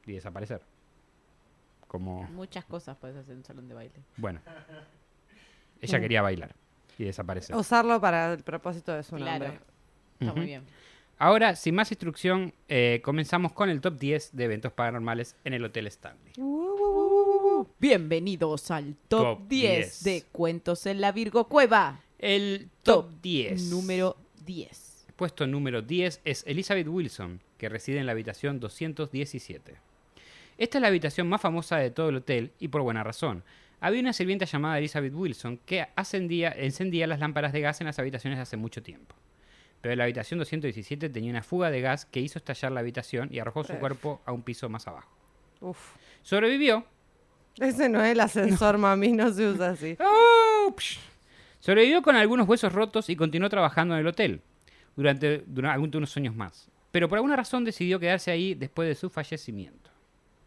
Y 0.07 0.13
desaparecer. 0.13 0.61
Como, 1.87 2.23
Muchas 2.25 2.65
cosas 2.65 2.97
puedes 2.97 3.17
hacer 3.17 3.33
en 3.33 3.39
un 3.39 3.45
salón 3.45 3.69
de 3.69 3.75
baile. 3.75 3.95
bueno. 4.17 4.41
Ella 5.81 6.01
quería 6.01 6.23
bailar 6.23 6.55
y 6.99 7.05
desaparecer. 7.05 7.57
Usarlo 7.57 8.01
para 8.01 8.33
el 8.33 8.43
propósito 8.43 8.93
de 8.93 9.03
su 9.03 9.17
Claro. 9.17 9.45
nombre. 9.47 9.61
Está 10.21 10.27
Ujú. 10.33 10.37
muy 10.37 10.47
bien. 10.47 10.63
Ahora, 11.19 11.55
sin 11.57 11.75
más 11.75 11.91
instrucción, 11.93 12.53
eh, 12.69 13.01
comenzamos 13.05 13.53
con 13.53 13.69
el 13.69 13.81
top 13.81 13.99
10 13.99 14.31
de 14.35 14.45
eventos 14.45 14.73
paranormales 14.73 15.37
en 15.45 15.55
el 15.55 15.65
Hotel 15.65 15.87
Stanley. 15.89 16.33
Bienvenidos 17.79 18.71
al 18.71 18.95
top, 19.09 19.39
Top 19.39 19.49
10, 19.49 20.03
10. 20.03 20.05
de 20.05 20.23
Cuentos 20.33 20.87
en 20.87 21.01
la 21.01 21.13
Virgo 21.13 21.49
Cueva. 21.49 22.01
El 22.19 22.71
top 22.83 23.11
10. 23.23 23.71
Número 23.71 24.17
10. 24.45 25.07
Puesto 25.17 25.47
número 25.47 25.83
10 25.83 26.21
es 26.25 26.45
Elizabeth 26.47 26.89
Wilson, 26.89 27.41
que 27.59 27.69
reside 27.69 27.99
en 27.99 28.07
la 28.07 28.13
habitación 28.13 28.59
217. 28.61 29.77
Esta 30.59 30.79
es 30.79 30.83
la 30.83 30.89
habitación 30.89 31.29
más 31.29 31.41
famosa 31.41 31.77
de 31.79 31.91
todo 31.91 32.09
el 32.11 32.17
hotel 32.17 32.53
y 32.59 32.69
por 32.69 32.83
buena 32.83 33.03
razón. 33.03 33.43
Había 33.81 34.01
una 34.01 34.13
sirvienta 34.13 34.45
llamada 34.45 34.79
Elizabeth 34.79 35.13
Wilson 35.15 35.59
que 35.67 35.87
ascendía- 35.97 36.53
encendía 36.57 37.07
las 37.07 37.19
lámparas 37.21 37.53
de 37.53 37.61
gas 37.61 37.81
en 37.81 37.87
las 37.89 37.99
habitaciones 37.99 38.39
hace 38.39 38.57
mucho 38.57 38.83
tiempo. 38.83 39.17
Pero 39.81 39.97
la 39.97 40.05
habitación 40.05 40.39
217 40.39 41.09
tenía 41.09 41.31
una 41.31 41.43
fuga 41.43 41.71
de 41.71 41.81
gas 41.81 42.07
que 42.07 42.21
hizo 42.21 42.39
estallar 42.39 42.71
la 42.71 42.81
habitación 42.81 43.29
y 43.33 43.41
arrojó 43.41 43.65
su 43.65 43.73
Uf. 43.73 43.79
cuerpo 43.81 44.23
a 44.25 44.31
un 44.33 44.43
piso 44.43 44.69
más 44.69 44.87
abajo. 44.87 45.11
Uf. 45.61 45.97
Sobrevivió. 46.23 46.85
Ese 47.59 47.89
no 47.89 48.03
es 48.05 48.13
el 48.13 48.21
ascensor, 48.21 48.79
mami, 48.79 49.13
no 49.13 49.33
se 49.33 49.49
usa 49.49 49.71
así. 49.71 49.97
¡Oh! 50.01 50.75
Sobrevivió 51.59 52.03
con 52.03 52.15
algunos 52.17 52.49
huesos 52.49 52.73
rotos 52.73 53.09
y 53.11 53.17
continuó 53.17 53.49
trabajando 53.49 53.95
en 53.95 54.01
el 54.01 54.07
hotel 54.07 54.41
durante, 54.97 55.43
durante 55.47 55.97
unos 55.97 56.17
años 56.17 56.35
más. 56.37 56.69
Pero 56.93 57.09
por 57.09 57.19
alguna 57.19 57.35
razón 57.37 57.65
decidió 57.65 57.99
quedarse 57.99 58.31
ahí 58.31 58.55
después 58.55 58.89
de 58.89 58.95
su 58.95 59.11
fallecimiento. 59.11 59.91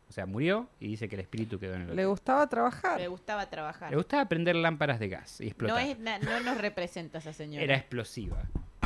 O 0.07 0.13
sea, 0.13 0.25
murió 0.25 0.69
y 0.79 0.88
dice 0.88 1.09
que 1.09 1.15
el 1.15 1.21
espíritu 1.21 1.59
quedó 1.59 1.74
en 1.74 1.81
el 1.81 1.85
hotel. 1.88 1.95
Le 1.97 2.05
gustaba 2.05 2.47
trabajar. 2.47 3.07
gustaba 3.09 3.50
trabajar. 3.50 3.89
Le 3.91 3.97
gustaba 3.97 4.27
prender 4.29 4.55
lámparas 4.55 5.00
de 5.00 5.09
gas 5.09 5.41
y 5.41 5.45
No, 5.45 5.47
explotar. 5.50 5.85
es, 5.88 6.00
na- 6.00 6.19
no 6.19 6.39
nos 6.41 6.57
representa 6.59 7.17
esa 7.17 7.33
señora. 7.33 7.63
Era 7.63 7.75
explosiva. 7.75 8.43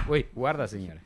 Uy, 0.07 0.25
guarda, 0.33 0.67
señora. 0.67 1.01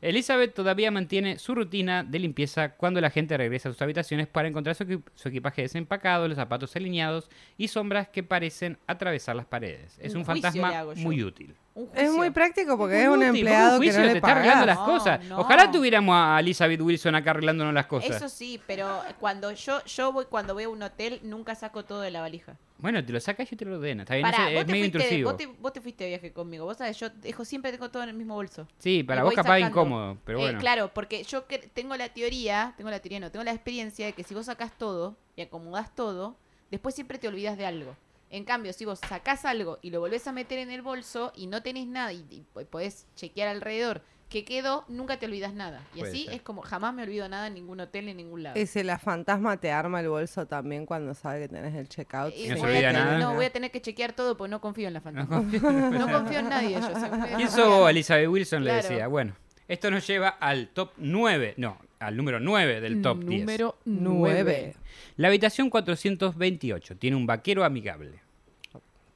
Elizabeth 0.00 0.54
todavía 0.54 0.90
mantiene 0.90 1.38
su 1.38 1.54
rutina 1.54 2.04
de 2.04 2.18
limpieza 2.20 2.70
cuando 2.76 3.00
la 3.00 3.10
gente 3.10 3.36
regresa 3.36 3.68
a 3.68 3.72
sus 3.72 3.82
habitaciones 3.82 4.26
para 4.28 4.48
encontrar 4.48 4.76
su, 4.76 4.84
equi- 4.84 5.02
su 5.14 5.28
equipaje 5.28 5.62
desempacado, 5.62 6.28
los 6.28 6.36
zapatos 6.36 6.74
alineados 6.76 7.28
y 7.58 7.68
sombras 7.68 8.08
que 8.08 8.22
parecen 8.22 8.78
atravesar 8.86 9.34
las 9.36 9.46
paredes. 9.46 9.98
Es 10.00 10.14
Un 10.14 10.20
le 10.20 10.24
fantasma 10.26 10.84
muy 10.96 11.22
útil. 11.22 11.54
Un 11.76 11.90
Es 11.92 12.08
muy 12.12 12.30
práctico 12.30 12.78
porque 12.78 13.02
es 13.02 13.08
un 13.08 13.14
útil, 13.18 13.28
empleado 13.28 13.78
un 13.78 13.82
que 13.82 13.92
no 13.92 14.02
te 14.02 14.12
está 14.18 14.30
arreglando 14.30 14.64
las 14.66 14.78
No, 14.78 14.84
cosas. 14.84 15.24
no. 15.24 15.38
Ojalá 15.40 15.72
tuviéramos 15.72 16.14
a 16.16 16.38
Elizabeth 16.38 16.80
Wilson 16.80 17.16
acá 17.16 17.30
arreglándonos 17.32 17.74
las 17.74 17.86
cosas. 17.86 18.10
Eso 18.14 18.28
sí, 18.28 18.60
pero 18.64 19.02
cuando 19.18 19.50
yo 19.50 19.84
yo 19.84 20.12
voy 20.12 20.26
cuando 20.26 20.54
voy 20.54 20.64
a 20.64 20.68
un 20.68 20.80
hotel 20.84 21.18
nunca 21.24 21.56
saco 21.56 21.84
todo 21.84 22.00
de 22.00 22.12
la 22.12 22.20
valija. 22.20 22.54
Bueno, 22.78 23.04
te 23.04 23.12
lo 23.12 23.18
sacas 23.18 23.50
y 23.50 23.56
te 23.56 23.64
lo 23.64 23.76
ordena. 23.76 24.02
Está 24.04 24.14
bien, 24.14 24.22
Pará, 24.30 24.50
es 24.52 24.66
te 24.66 24.72
medio 24.72 24.84
fuiste, 24.84 24.98
intrusivo. 24.98 25.30
vos, 25.30 25.36
te, 25.38 25.46
vos 25.46 25.72
te 25.72 25.80
fuiste 25.80 26.04
de 26.04 26.10
viaje 26.10 26.32
conmigo. 26.32 26.64
Vos 26.64 26.76
sabés, 26.76 26.96
yo 27.00 27.08
dejo, 27.10 27.44
siempre 27.44 27.72
tengo 27.72 27.90
todo 27.90 28.04
en 28.04 28.10
el 28.10 28.14
mismo 28.14 28.34
bolso. 28.34 28.68
Sí, 28.78 29.02
para 29.02 29.24
vos 29.24 29.32
capaz 29.34 29.54
sacando. 29.58 29.66
incómodo, 29.68 30.18
pero 30.24 30.38
Eh, 30.38 30.42
bueno. 30.42 30.58
claro, 30.60 30.90
porque 30.94 31.24
yo 31.24 31.46
que- 31.48 31.58
tengo 31.58 31.96
la 31.96 32.08
teoría, 32.10 32.74
tengo 32.76 32.90
la 32.90 33.00
teoría, 33.00 33.18
no, 33.18 33.30
tengo 33.32 33.42
la 33.44 33.52
experiencia 33.52 34.06
de 34.06 34.12
que 34.12 34.22
si 34.22 34.32
vos 34.34 34.46
sacás 34.46 34.70
todo 34.78 35.16
y 35.34 35.42
acomodás 35.42 35.92
todo, 35.94 36.36
después 36.70 36.94
siempre 36.94 37.18
te 37.18 37.26
olvidas 37.26 37.56
de 37.58 37.66
algo. 37.66 37.96
En 38.34 38.44
cambio, 38.44 38.72
si 38.72 38.84
vos 38.84 38.98
sacás 39.08 39.44
algo 39.44 39.78
y 39.80 39.90
lo 39.90 40.00
volvés 40.00 40.26
a 40.26 40.32
meter 40.32 40.58
en 40.58 40.70
el 40.70 40.82
bolso 40.82 41.32
y 41.36 41.46
no 41.46 41.62
tenés 41.62 41.86
nada 41.86 42.12
y, 42.12 42.24
y 42.30 42.40
po- 42.52 42.64
podés 42.64 43.06
chequear 43.14 43.48
alrededor 43.48 44.02
que 44.28 44.44
quedó, 44.44 44.84
nunca 44.88 45.18
te 45.18 45.26
olvidas 45.26 45.54
nada. 45.54 45.80
Y 45.94 46.00
Puede 46.00 46.10
así 46.12 46.24
ser. 46.24 46.34
es 46.34 46.42
como 46.42 46.62
jamás 46.62 46.92
me 46.94 47.04
olvido 47.04 47.28
nada 47.28 47.46
en 47.46 47.54
ningún 47.54 47.78
hotel 47.78 48.06
ni 48.06 48.10
en 48.10 48.16
ningún 48.16 48.42
lado. 48.42 48.58
Y 48.58 48.66
si 48.66 48.82
la 48.82 48.98
fantasma 48.98 49.58
te 49.58 49.70
arma 49.70 50.00
el 50.00 50.08
bolso 50.08 50.46
también 50.46 50.84
cuando 50.86 51.14
sabe 51.14 51.42
que 51.42 51.48
tenés 51.48 51.74
el 51.76 51.88
checkout. 51.88 52.34
Y 52.36 52.48
No 52.48 52.54
se 52.56 52.60
voy 52.60 52.70
a 52.70 52.72
olvida 52.72 52.88
tener- 52.88 53.04
nada. 53.04 53.18
No, 53.18 53.34
voy 53.34 53.44
a 53.44 53.50
tener 53.52 53.70
que 53.70 53.80
chequear 53.80 54.14
todo 54.14 54.36
porque 54.36 54.50
no 54.50 54.60
confío 54.60 54.88
en 54.88 54.94
la 54.94 54.98
No 55.00 55.04
fantasma. 55.04 55.36
confío- 55.36 55.60
No 55.98 56.10
confío 56.10 56.38
en 56.40 56.48
nadie. 56.48 56.70
Yo 56.74 56.82
soy 56.82 56.90
muy 56.92 56.98
¿Quién 56.98 57.10
desconfiada. 57.12 57.50
sos 57.50 57.68
vos, 57.68 57.90
Elizabeth 57.90 58.28
Wilson? 58.28 58.64
Le 58.64 58.72
decía. 58.72 59.06
Bueno, 59.06 59.36
esto 59.68 59.90
nos 59.92 60.04
lleva 60.04 60.30
al 60.30 60.68
top 60.70 60.90
9. 60.96 61.54
No, 61.58 61.78
al 62.00 62.16
número 62.16 62.40
9 62.40 62.80
del 62.80 63.00
top 63.00 63.18
10. 63.22 63.40
Número 63.42 63.76
Nueve. 63.84 64.74
9. 64.74 64.76
La 65.18 65.28
habitación 65.28 65.70
428 65.70 66.96
tiene 66.96 67.16
un 67.16 67.26
vaquero 67.26 67.62
amigable. 67.62 68.23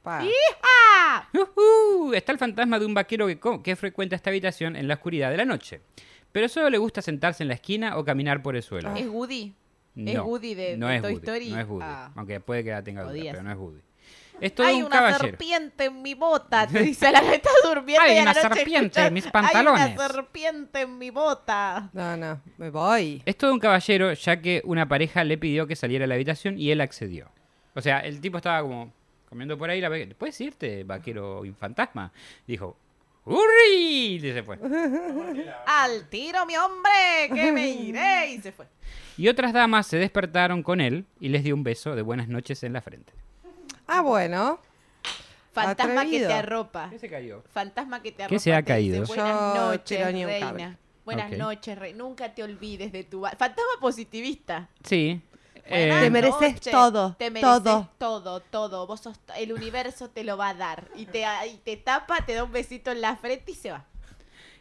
Pa. 0.08 1.28
¡Uhú! 1.34 2.12
Está 2.14 2.32
el 2.32 2.38
fantasma 2.38 2.78
de 2.78 2.86
un 2.86 2.94
vaquero 2.94 3.26
que, 3.62 3.76
frecuenta 3.76 4.16
esta 4.16 4.30
habitación 4.30 4.76
en 4.76 4.88
la 4.88 4.94
oscuridad 4.94 5.30
de 5.30 5.36
la 5.36 5.44
noche. 5.44 5.80
pero 6.32 6.48
solo 6.48 6.68
le 6.70 6.78
gusta 6.78 7.00
sentarse 7.02 7.42
en 7.42 7.48
la 7.48 7.54
esquina 7.54 7.96
o 7.96 8.04
caminar 8.04 8.42
por 8.42 8.54
el 8.54 8.62
suelo. 8.62 8.94
Es 8.94 9.06
Woody. 9.08 9.54
No, 9.94 10.10
¿Es 10.10 10.18
Woody 10.20 10.54
de- 10.54 10.76
no 10.76 10.86
de 10.88 10.96
es 10.96 11.02
Toy 11.02 11.14
Woody, 11.14 11.24
Story? 11.26 11.50
No 11.50 11.60
es 11.60 11.66
Woody, 11.66 11.84
Ah. 11.86 12.12
aunque 12.16 12.38
puede 12.40 12.62
que 12.64 12.70
la 12.70 12.82
tenga 12.84 13.02
duda, 13.02 13.12
Podía 13.12 13.32
pero 13.32 13.42
no 13.42 13.50
es 13.50 13.56
Woody. 13.58 13.80
Es 14.40 14.54
todo 14.54 14.66
Hay 14.66 14.76
un 14.76 14.84
una 14.84 14.90
caballero. 14.96 15.18
serpiente 15.20 15.84
en 15.86 16.02
mi 16.02 16.14
bota, 16.14 16.66
te 16.68 16.78
dice 16.82 17.10
la 17.10 17.20
que 17.22 17.34
está 17.36 17.50
durmiendo 17.64 18.02
Hay 18.02 18.14
y 18.14 18.18
a 18.18 18.24
la 18.24 18.30
una 18.30 18.32
noche 18.42 18.54
serpiente 18.54 19.00
en 19.06 19.14
mis 19.14 19.24
Hay 19.26 19.32
pantalones". 19.32 19.96
una 19.96 20.08
serpiente 20.08 20.80
en 20.82 20.98
mi 20.98 21.10
bota. 21.10 21.90
No, 21.92 22.16
no, 22.16 22.40
me 22.58 22.70
voy. 22.70 23.22
Es 23.26 23.36
todo 23.36 23.52
un 23.52 23.58
caballero, 23.58 24.12
ya 24.12 24.40
que 24.40 24.62
una 24.64 24.86
pareja 24.86 25.24
le 25.24 25.38
pidió 25.38 25.66
que 25.66 25.74
saliera 25.74 26.04
a 26.04 26.08
la 26.08 26.14
habitación 26.14 26.58
y 26.58 26.70
él 26.70 26.80
accedió. 26.80 27.30
O 27.74 27.80
sea, 27.80 27.98
el 28.00 28.20
tipo 28.20 28.36
estaba 28.36 28.60
como 28.62 28.92
comiendo 29.28 29.56
por 29.58 29.70
ahí, 29.70 29.80
la 29.80 29.88
ve- 29.88 30.14
¿puedes 30.16 30.40
irte, 30.40 30.84
vaquero 30.84 31.42
fantasma? 31.58 32.12
Dijo, 32.46 32.76
¡Hurri! 33.24 34.14
Y 34.16 34.20
se 34.20 34.42
fue. 34.42 34.58
Al 35.66 36.08
tiro, 36.08 36.46
mi 36.46 36.56
hombre, 36.56 37.28
que 37.34 37.52
me 37.52 37.68
iré. 37.68 38.32
Y 38.32 38.40
se 38.40 38.52
fue. 38.52 38.66
Y 39.18 39.28
otras 39.28 39.52
damas 39.52 39.86
se 39.86 39.98
despertaron 39.98 40.62
con 40.62 40.80
él 40.80 41.04
y 41.20 41.28
les 41.28 41.44
dio 41.44 41.54
un 41.54 41.62
beso 41.62 41.94
de 41.94 42.02
buenas 42.02 42.28
noches 42.28 42.62
en 42.62 42.72
la 42.72 42.80
frente. 42.80 43.12
Ah, 43.86 44.00
bueno. 44.00 44.60
Fantasma 45.52 46.02
Atrevido. 46.02 46.28
que 46.28 46.34
te 46.34 46.38
arropa. 46.38 46.88
¿Qué 46.90 46.98
se 46.98 47.08
cayó? 47.10 47.42
Fantasma 47.52 48.00
que 48.02 48.12
te 48.12 48.18
¿Qué 48.18 48.22
arropa. 48.24 48.38
se 48.38 48.54
ha 48.54 48.62
te 48.62 48.76
dice, 48.76 48.92
caído? 48.98 49.06
Buenas 49.06 49.26
Yo 49.56 49.66
noches, 49.72 49.98
tironía 49.98 50.26
un 50.26 50.40
cable. 50.40 50.52
reina. 50.64 50.78
Buenas 51.04 51.32
Ok. 51.32 51.38
noches, 51.38 51.78
rey. 51.78 51.94
Nunca 51.94 52.34
te 52.34 52.42
olvides 52.42 52.92
de 52.92 53.02
tu... 53.04 53.20
ba- 53.20 53.30
Fantasma 53.36 53.72
positivista. 53.80 54.68
Sí. 54.84 55.20
Eh, 55.70 55.98
Te 56.00 56.10
mereces 56.10 56.60
todo, 56.60 57.14
Te 57.18 57.30
mereces 57.30 57.62
todo. 57.62 57.88
todo, 57.98 58.40
todo. 58.40 58.86
Vos 58.86 59.00
sos, 59.00 59.20
el 59.36 59.52
universo 59.52 60.08
te 60.08 60.24
lo 60.24 60.36
va 60.36 60.48
a 60.50 60.54
dar. 60.54 60.88
Y 60.96 61.06
te, 61.06 61.24
y 61.52 61.56
te 61.58 61.76
tapa, 61.76 62.24
te 62.24 62.34
da 62.34 62.44
un 62.44 62.52
besito 62.52 62.90
en 62.90 63.00
la 63.02 63.16
frente 63.16 63.52
y 63.52 63.54
se 63.54 63.70
va. 63.70 63.84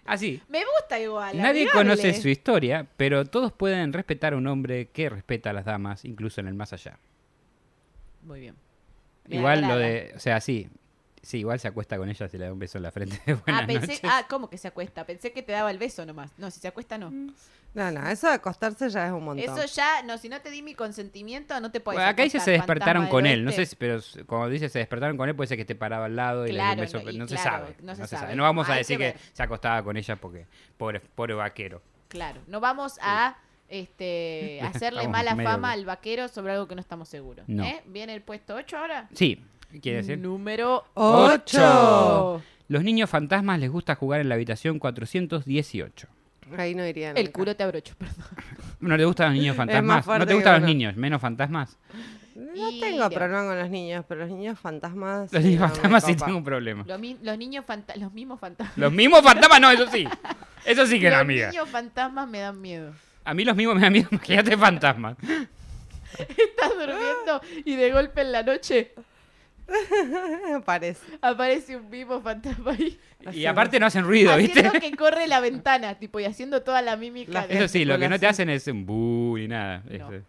así. 0.05 0.41
Me 0.49 0.59
gusta 0.65 0.99
igual. 0.99 1.37
Nadie 1.37 1.61
amigable. 1.61 1.71
conoce 1.95 2.13
su 2.21 2.27
historia, 2.29 2.85
pero 2.97 3.23
todos 3.25 3.51
pueden 3.53 3.93
respetar 3.93 4.33
a 4.33 4.37
un 4.37 4.47
hombre 4.47 4.89
que 4.89 5.09
respeta 5.09 5.51
a 5.51 5.53
las 5.53 5.65
damas, 5.65 6.03
incluso 6.03 6.41
en 6.41 6.47
el 6.47 6.53
más 6.55 6.73
allá. 6.73 6.97
Muy 8.23 8.41
bien. 8.41 8.55
Me 9.27 9.37
igual 9.37 9.61
lo 9.61 9.77
de, 9.77 10.13
o 10.15 10.19
sea, 10.19 10.39
sí, 10.41 10.67
sí, 11.27 11.39
igual 11.39 11.60
se 11.60 11.67
acuesta 11.67 11.98
con 11.98 12.10
ella 12.10 12.27
si 12.29 12.38
le 12.38 12.46
da 12.46 12.53
un 12.53 12.60
beso 12.60 12.77
en 12.77 12.84
la 12.84 12.91
frente. 12.91 13.19
Buenas 13.46 13.63
Ah, 13.63 13.67
pensé, 13.67 13.88
noches. 13.88 14.01
ah, 14.05 14.25
¿cómo 14.29 14.50
que 14.50 14.57
se 14.57 14.67
acuesta? 14.67 15.05
Pensé 15.05 15.31
que 15.31 15.43
te 15.43 15.51
daba 15.51 15.69
el 15.72 15.77
beso 15.77 16.05
nomás. 16.05 16.31
No, 16.38 16.50
si 16.50 16.60
se 16.60 16.67
acuesta, 16.67 16.98
no. 16.98 17.12
No, 17.74 17.91
no, 17.91 18.07
eso 18.10 18.27
de 18.27 18.34
acostarse 18.34 18.89
ya 18.89 19.07
es 19.07 19.12
un 19.12 19.24
montón. 19.24 19.57
Eso 19.57 19.65
ya, 19.75 20.01
no, 20.03 20.17
si 20.17 20.29
no 20.29 20.39
te 20.41 20.50
di 20.50 20.62
mi 20.62 20.74
consentimiento, 20.74 21.60
no 21.60 21.69
te 21.69 21.79
puedes 21.79 21.98
Bueno, 21.98 22.10
acá 22.10 22.24
dice 22.24 22.39
se 22.39 22.51
despertaron 22.51 23.07
con 23.07 23.25
él. 23.25 23.43
No 23.43 23.51
sé 23.51 23.65
si, 23.65 23.75
pero 23.75 24.00
cuando 24.25 24.50
dice 24.50 24.69
se 24.69 24.79
despertaron 24.79 25.17
con 25.17 25.27
él, 25.29 25.36
puede 25.36 25.48
ser 25.48 25.57
que 25.57 25.62
esté 25.62 25.75
parado 25.75 26.05
al 26.05 26.15
lado 26.15 26.48
y 26.48 26.53
le 26.53 26.62
dio 26.63 26.72
un 26.72 26.79
beso, 26.79 26.98
no, 26.98 27.03
pero 27.03 27.15
y 27.15 27.19
no 27.19 27.27
se 27.27 27.36
claro, 27.36 27.65
sabe. 27.65 27.75
no 27.81 27.96
se 27.96 28.07
sabe. 28.07 28.36
No 28.36 28.43
vamos 28.43 28.69
a 28.69 28.75
decir 28.75 28.98
que 28.98 29.15
se 29.34 29.43
acostaba 29.43 29.84
con 29.84 29.98
ella 29.98 30.15
porque 30.15 30.48
pobre, 30.77 31.01
pobre 31.01 31.34
vaquero. 31.34 31.81
Claro, 32.07 32.41
no 32.48 32.60
vamos 32.62 32.98
a 33.01 33.38
este, 33.69 34.60
hacerle 34.63 35.01
Estamos 35.01 35.25
mala 35.25 35.36
fama 35.43 35.72
al 35.72 35.86
vaquero 35.86 36.27
sobre 36.29 36.53
algo 36.53 36.67
que 36.67 36.75
no 36.75 36.81
estamos 36.81 37.10
seguros. 37.10 37.48
No. 37.48 37.63
¿eh? 37.63 37.81
¿Viene 37.86 38.13
el 38.13 38.22
puesto 38.22 38.55
8 38.55 38.77
ahora? 38.77 39.10
Sí, 39.13 39.43
¿qué 39.56 39.56
quiere 39.81 39.97
decir? 39.97 40.17
Número 40.19 40.86
¡Ocho! 40.93 42.41
Los 42.69 42.83
niños 42.83 43.09
fantasmas 43.09 43.59
les 43.59 43.69
gusta 43.71 43.95
jugar 43.95 44.21
en 44.21 44.29
la 44.29 44.36
habitación 44.36 44.79
418. 44.79 46.07
Ahí 46.57 46.75
no 46.75 46.86
iría 46.86 47.12
El 47.12 47.25
nunca. 47.25 47.31
culo 47.31 47.55
te 47.55 47.63
abrocho, 47.63 47.93
perdón. 47.97 48.25
¿No 48.79 48.95
le 48.97 49.05
gustan 49.05 49.27
los 49.29 49.39
niños 49.39 49.55
fantasmas? 49.57 50.05
¿No 50.07 50.25
te 50.25 50.33
gustan 50.33 50.53
los 50.53 50.59
uno. 50.62 50.67
niños? 50.67 50.95
¿Menos 50.95 51.21
fantasmas? 51.21 51.77
No 52.36 52.69
Y 52.69 52.79
tengo 52.79 53.09
problema 53.09 53.45
con 53.45 53.59
los 53.59 53.69
niños, 53.69 54.05
pero 54.07 54.21
los 54.21 54.29
niños 54.29 54.59
fantasmas. 54.59 55.33
Los 55.33 55.43
niños 55.43 55.62
no 55.62 55.67
fantasmas 55.69 56.03
sí 56.05 56.15
tengo 56.15 56.38
un 56.38 56.43
problema. 56.43 56.83
Los, 56.88 57.00
mi- 57.00 57.17
los 57.21 57.38
niños 57.38 57.65
los 57.95 58.13
mismos 58.13 58.39
fantasmas. 58.39 58.77
Los 58.77 58.91
mismos 58.93 59.21
fantasmas, 59.21 59.59
no, 59.62 59.71
eso 59.71 59.88
sí. 59.91 60.07
Eso 60.65 60.86
sí 60.86 61.00
que 61.00 61.05
no, 61.09 61.12
los 61.15 61.21
amiga. 61.21 61.50
niños 61.50 61.69
fantasmas 61.69 62.27
me 62.27 62.39
dan 62.39 62.59
miedo. 62.59 62.91
A 63.24 63.33
mí 63.33 63.45
los 63.45 63.55
mismos 63.55 63.75
me 63.75 63.81
dan 63.81 63.93
miedo, 63.93 64.07
imagínate 64.12 64.57
fantasmas. 64.57 65.15
Estás 66.17 66.71
durmiendo 66.77 67.41
y 67.65 67.75
de 67.75 67.91
golpe 67.91 68.21
en 68.21 68.31
la 68.33 68.43
noche 68.43 68.93
Parece. 70.65 71.05
aparece 71.21 71.75
un 71.77 71.89
mismo 71.89 72.21
fantasma 72.21 72.71
ahí. 72.71 72.97
Y 73.33 73.45
aparte 73.45 73.79
no 73.79 73.86
hacen 73.86 74.03
ruido, 74.05 74.36
¿viste? 74.38 74.59
haciendo 74.59 74.79
que 74.79 74.91
corre 74.95 75.27
la 75.27 75.39
ventana, 75.39 75.95
tipo, 75.95 76.19
y 76.19 76.25
haciendo 76.25 76.62
toda 76.62 76.81
la 76.81 76.95
mímica. 76.95 77.31
La- 77.31 77.47
de- 77.47 77.55
Eso 77.55 77.67
sí, 77.67 77.86
lo 77.86 77.97
que 78.00 78.07
no 78.09 78.19
te 78.19 78.27
hacen 78.27 78.50
es 78.50 78.67
un 78.67 78.86
bu 78.86 79.36
ni 79.38 79.47
nada. 79.47 79.83
No. 79.86 79.93
Eso. 80.13 80.25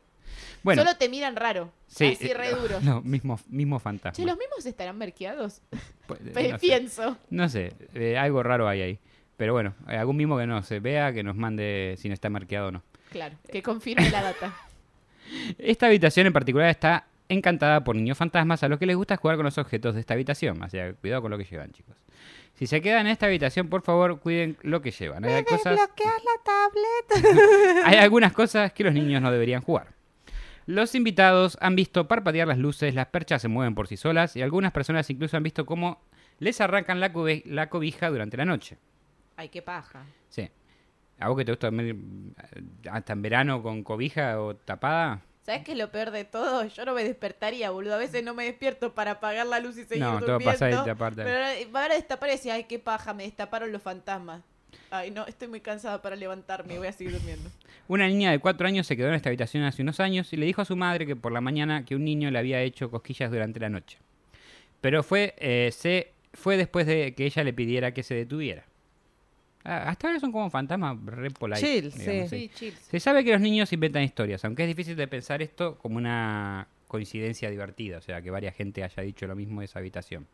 Bueno, 0.62 0.82
Solo 0.82 0.96
te 0.96 1.08
miran 1.08 1.36
raro. 1.36 1.70
sí, 1.86 2.06
así 2.16 2.30
eh, 2.30 2.34
re 2.34 2.50
duros. 2.50 2.82
Los 2.84 3.04
mismos, 3.04 3.46
mismos 3.48 3.80
fantasmas. 3.82 4.16
Che, 4.16 4.24
los 4.26 4.36
mismos 4.36 4.66
estarán 4.66 4.96
merqueados. 4.98 5.60
Pues, 6.08 6.20
no 6.24 6.32
sé. 6.34 6.58
Pienso. 6.58 7.18
No 7.30 7.48
sé, 7.50 7.72
eh, 7.94 8.16
algo 8.16 8.42
raro 8.42 8.66
hay 8.66 8.80
ahí. 8.80 8.98
Pero 9.36 9.52
bueno, 9.52 9.74
eh, 9.88 9.96
algún 9.96 10.16
mismo 10.16 10.36
que 10.38 10.46
no 10.46 10.62
se 10.62 10.80
vea, 10.80 11.12
que 11.12 11.22
nos 11.22 11.36
mande 11.36 11.94
si 11.98 12.08
no 12.08 12.14
está 12.14 12.28
marqueado 12.30 12.68
o 12.68 12.72
no. 12.72 12.82
Claro, 13.10 13.36
que 13.52 13.62
confirme 13.62 14.10
la 14.10 14.22
data. 14.22 14.52
Esta 15.58 15.86
habitación 15.86 16.26
en 16.26 16.32
particular 16.32 16.68
está 16.70 17.04
encantada 17.28 17.84
por 17.84 17.96
niños 17.96 18.18
fantasmas 18.18 18.62
a 18.62 18.68
los 18.68 18.78
que 18.78 18.86
les 18.86 18.96
gusta 18.96 19.16
jugar 19.16 19.36
con 19.36 19.44
los 19.44 19.58
objetos 19.58 19.94
de 19.94 20.00
esta 20.00 20.14
habitación. 20.14 20.62
O 20.62 20.68
sea, 20.68 20.92
cuidado 20.94 21.22
con 21.22 21.30
lo 21.30 21.38
que 21.38 21.44
llevan, 21.44 21.72
chicos. 21.72 21.96
Si 22.54 22.66
se 22.66 22.80
quedan 22.80 23.06
en 23.06 23.12
esta 23.12 23.26
habitación, 23.26 23.68
por 23.68 23.82
favor, 23.82 24.18
cuiden 24.18 24.56
lo 24.62 24.82
que 24.82 24.90
llevan. 24.90 25.24
Hay, 25.24 25.44
cosas, 25.44 25.78
¿Desbloqueas 25.78 26.22
la 26.24 27.22
tablet? 27.22 27.84
hay 27.84 27.96
algunas 27.98 28.32
cosas 28.32 28.72
que 28.72 28.82
los 28.84 28.92
niños 28.92 29.22
no 29.22 29.30
deberían 29.30 29.62
jugar. 29.62 29.94
Los 30.66 30.94
invitados 30.94 31.56
han 31.60 31.76
visto 31.76 32.08
parpadear 32.08 32.48
las 32.48 32.58
luces, 32.58 32.94
las 32.94 33.06
perchas 33.06 33.40
se 33.40 33.48
mueven 33.48 33.74
por 33.74 33.86
sí 33.86 33.96
solas 33.96 34.36
y 34.36 34.42
algunas 34.42 34.72
personas 34.72 35.08
incluso 35.08 35.36
han 35.36 35.42
visto 35.42 35.64
cómo 35.64 36.02
les 36.40 36.60
arrancan 36.60 37.00
la, 37.00 37.12
la 37.46 37.70
cobija 37.70 38.10
durante 38.10 38.36
la 38.36 38.44
noche. 38.44 38.76
Ay, 39.36 39.48
qué 39.48 39.62
paja. 39.62 40.04
Sí. 40.28 40.50
¿A 41.20 41.28
vos 41.28 41.38
que 41.38 41.44
te 41.44 41.52
gusta 41.52 41.68
dormir 41.68 41.96
eh, 41.96 42.62
hasta 42.90 43.12
en 43.12 43.22
verano 43.22 43.62
con 43.62 43.82
cobija 43.82 44.40
o 44.40 44.56
tapada? 44.56 45.22
¿Sabes 45.48 45.64
qué 45.64 45.72
es 45.72 45.78
lo 45.78 45.90
peor 45.90 46.10
de 46.10 46.26
todo? 46.26 46.66
Yo 46.66 46.84
no 46.84 46.92
me 46.92 47.02
despertaría, 47.02 47.70
boludo. 47.70 47.94
A 47.94 47.96
veces 47.96 48.22
no 48.22 48.34
me 48.34 48.44
despierto 48.44 48.92
para 48.92 49.12
apagar 49.12 49.46
la 49.46 49.60
luz 49.60 49.78
y 49.78 49.84
seguir 49.84 50.04
No, 50.04 50.20
durmiendo. 50.20 50.44
pasar 50.44 50.70
y 50.70 50.84
te 50.84 50.90
aparta. 50.90 51.24
Pero 51.24 51.70
van 51.70 51.90
a 51.90 51.94
destapar 51.94 52.28
y 52.28 52.32
decir, 52.32 52.52
ay, 52.52 52.64
qué 52.64 52.78
paja, 52.78 53.14
me 53.14 53.22
destaparon 53.22 53.72
los 53.72 53.80
fantasmas. 53.80 54.42
Ay, 54.90 55.10
no, 55.10 55.26
estoy 55.26 55.48
muy 55.48 55.62
cansada 55.62 56.02
para 56.02 56.16
levantarme, 56.16 56.76
voy 56.76 56.88
a 56.88 56.92
seguir 56.92 57.14
durmiendo. 57.14 57.48
Una 57.88 58.06
niña 58.08 58.30
de 58.30 58.40
cuatro 58.40 58.66
años 58.66 58.86
se 58.86 58.94
quedó 58.94 59.08
en 59.08 59.14
esta 59.14 59.30
habitación 59.30 59.64
hace 59.64 59.80
unos 59.80 60.00
años 60.00 60.30
y 60.34 60.36
le 60.36 60.44
dijo 60.44 60.60
a 60.60 60.66
su 60.66 60.76
madre 60.76 61.06
que 61.06 61.16
por 61.16 61.32
la 61.32 61.40
mañana 61.40 61.82
que 61.86 61.96
un 61.96 62.04
niño 62.04 62.30
le 62.30 62.38
había 62.38 62.60
hecho 62.60 62.90
cosquillas 62.90 63.30
durante 63.30 63.58
la 63.58 63.70
noche. 63.70 63.96
Pero 64.82 65.02
fue, 65.02 65.34
eh, 65.38 65.70
se, 65.72 66.12
fue 66.34 66.58
después 66.58 66.86
de 66.86 67.14
que 67.14 67.24
ella 67.24 67.42
le 67.42 67.54
pidiera 67.54 67.94
que 67.94 68.02
se 68.02 68.14
detuviera. 68.14 68.66
Hasta 69.68 70.08
ahora 70.08 70.20
son 70.20 70.32
como 70.32 70.48
fantasmas 70.48 70.96
re 71.04 71.30
polite, 71.30 71.60
Chill, 71.60 71.90
digamos, 71.92 72.30
sí. 72.30 72.48
Sí, 72.48 72.50
chills. 72.54 72.78
Se 72.78 73.00
sabe 73.00 73.22
que 73.22 73.32
los 73.32 73.40
niños 73.40 73.70
inventan 73.72 74.02
historias, 74.02 74.44
aunque 74.44 74.62
es 74.62 74.68
difícil 74.68 74.96
de 74.96 75.06
pensar 75.06 75.42
esto 75.42 75.76
como 75.76 75.98
una 75.98 76.68
coincidencia 76.86 77.50
divertida, 77.50 77.98
o 77.98 78.00
sea, 78.00 78.22
que 78.22 78.30
varias 78.30 78.56
gente 78.56 78.82
haya 78.82 79.02
dicho 79.02 79.26
lo 79.26 79.36
mismo 79.36 79.60
de 79.60 79.66
esa 79.66 79.78
habitación. 79.78 80.26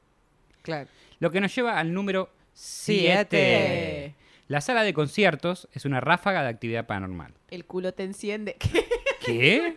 Claro. 0.63 0.89
Lo 1.19 1.31
que 1.31 1.41
nos 1.41 1.55
lleva 1.55 1.79
al 1.79 1.93
número 1.93 2.31
7. 2.53 3.27
Siete. 3.29 4.15
La 4.47 4.61
sala 4.61 4.83
de 4.83 4.95
conciertos 4.95 5.69
es 5.73 5.85
una 5.85 6.01
ráfaga 6.01 6.43
de 6.43 6.49
actividad 6.49 6.87
paranormal. 6.87 7.33
El 7.51 7.65
culo 7.65 7.93
te 7.93 8.05
enciende. 8.05 8.57
¿Qué? 9.27 9.75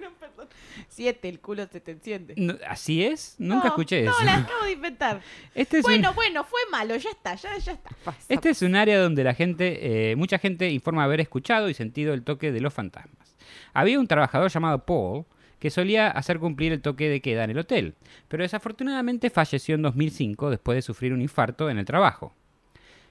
No. 0.50 0.84
Siete, 0.90 1.30
el 1.30 1.40
culo 1.40 1.68
se 1.68 1.80
te 1.82 1.92
enciende. 1.92 2.34
No, 2.38 2.56
¿Así 2.68 3.04
es? 3.04 3.36
Nunca 3.40 3.64
No, 3.66 3.70
escuché 3.70 4.04
no, 4.04 4.12
eso. 4.12 4.24
la 4.24 4.36
acabo 4.38 4.64
de 4.66 4.72
inventar. 4.72 5.22
Este 5.56 5.78
es, 5.80 5.84
Bueno, 5.84 6.10
un, 6.10 6.16
bueno, 6.16 6.44
fue 6.44 6.60
malo, 6.72 6.96
ya 6.98 7.10
está, 7.10 7.36
ya, 7.36 7.58
ya 7.58 7.74
está. 7.74 7.90
Pasa. 8.04 8.26
este 8.30 8.50
es 8.50 8.62
un 8.62 8.76
área 8.76 9.00
donde 9.00 9.24
la 9.24 9.34
gente, 9.34 10.12
eh, 10.12 10.16
mucha 10.16 10.38
gente 10.40 10.70
informa 10.72 11.04
haber 11.04 11.22
escuchado 11.22 11.70
y 11.70 11.74
sentido 11.74 12.14
el 12.14 12.24
toque 12.24 12.52
de 12.52 12.62
los 12.62 12.74
fantasmas. 12.74 13.36
Había 13.74 14.00
un 14.00 14.08
trabajador 14.08 14.50
llamado 14.52 14.86
Paul 14.86 15.26
que 15.60 15.70
solía 15.72 16.10
hacer 16.10 16.40
cumplir 16.40 16.72
el 16.72 16.82
toque 16.82 17.10
de 17.10 17.22
queda 17.22 17.44
en 17.44 17.50
el 17.52 17.58
hotel, 17.60 17.96
pero 18.28 18.44
desafortunadamente 18.44 19.30
falleció 19.30 19.76
en 19.76 19.82
2005 19.82 20.52
después 20.52 20.76
de 20.76 20.82
sufrir 20.84 21.14
un 21.14 21.22
infarto 21.22 21.70
en 21.70 21.78
el 21.80 21.86
trabajo. 21.86 22.36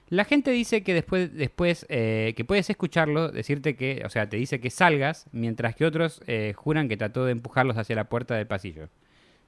La 0.09 0.23
gente 0.23 0.51
dice 0.51 0.83
que 0.83 0.93
después, 0.93 1.33
después 1.33 1.85
eh, 1.89 2.33
que 2.37 2.45
puedes 2.45 2.69
escucharlo, 2.69 3.29
decirte 3.29 3.75
que, 3.75 4.03
o 4.05 4.09
sea, 4.09 4.29
te 4.29 4.37
dice 4.37 4.61
que 4.61 4.69
salgas, 4.69 5.27
mientras 5.33 5.75
que 5.75 5.85
otros 5.85 6.21
eh, 6.27 6.53
juran 6.55 6.87
que 6.87 6.95
trató 6.95 7.25
de 7.25 7.33
empujarlos 7.33 7.77
hacia 7.77 7.95
la 7.95 8.05
puerta 8.05 8.35
del 8.35 8.47
pasillo. 8.47 8.87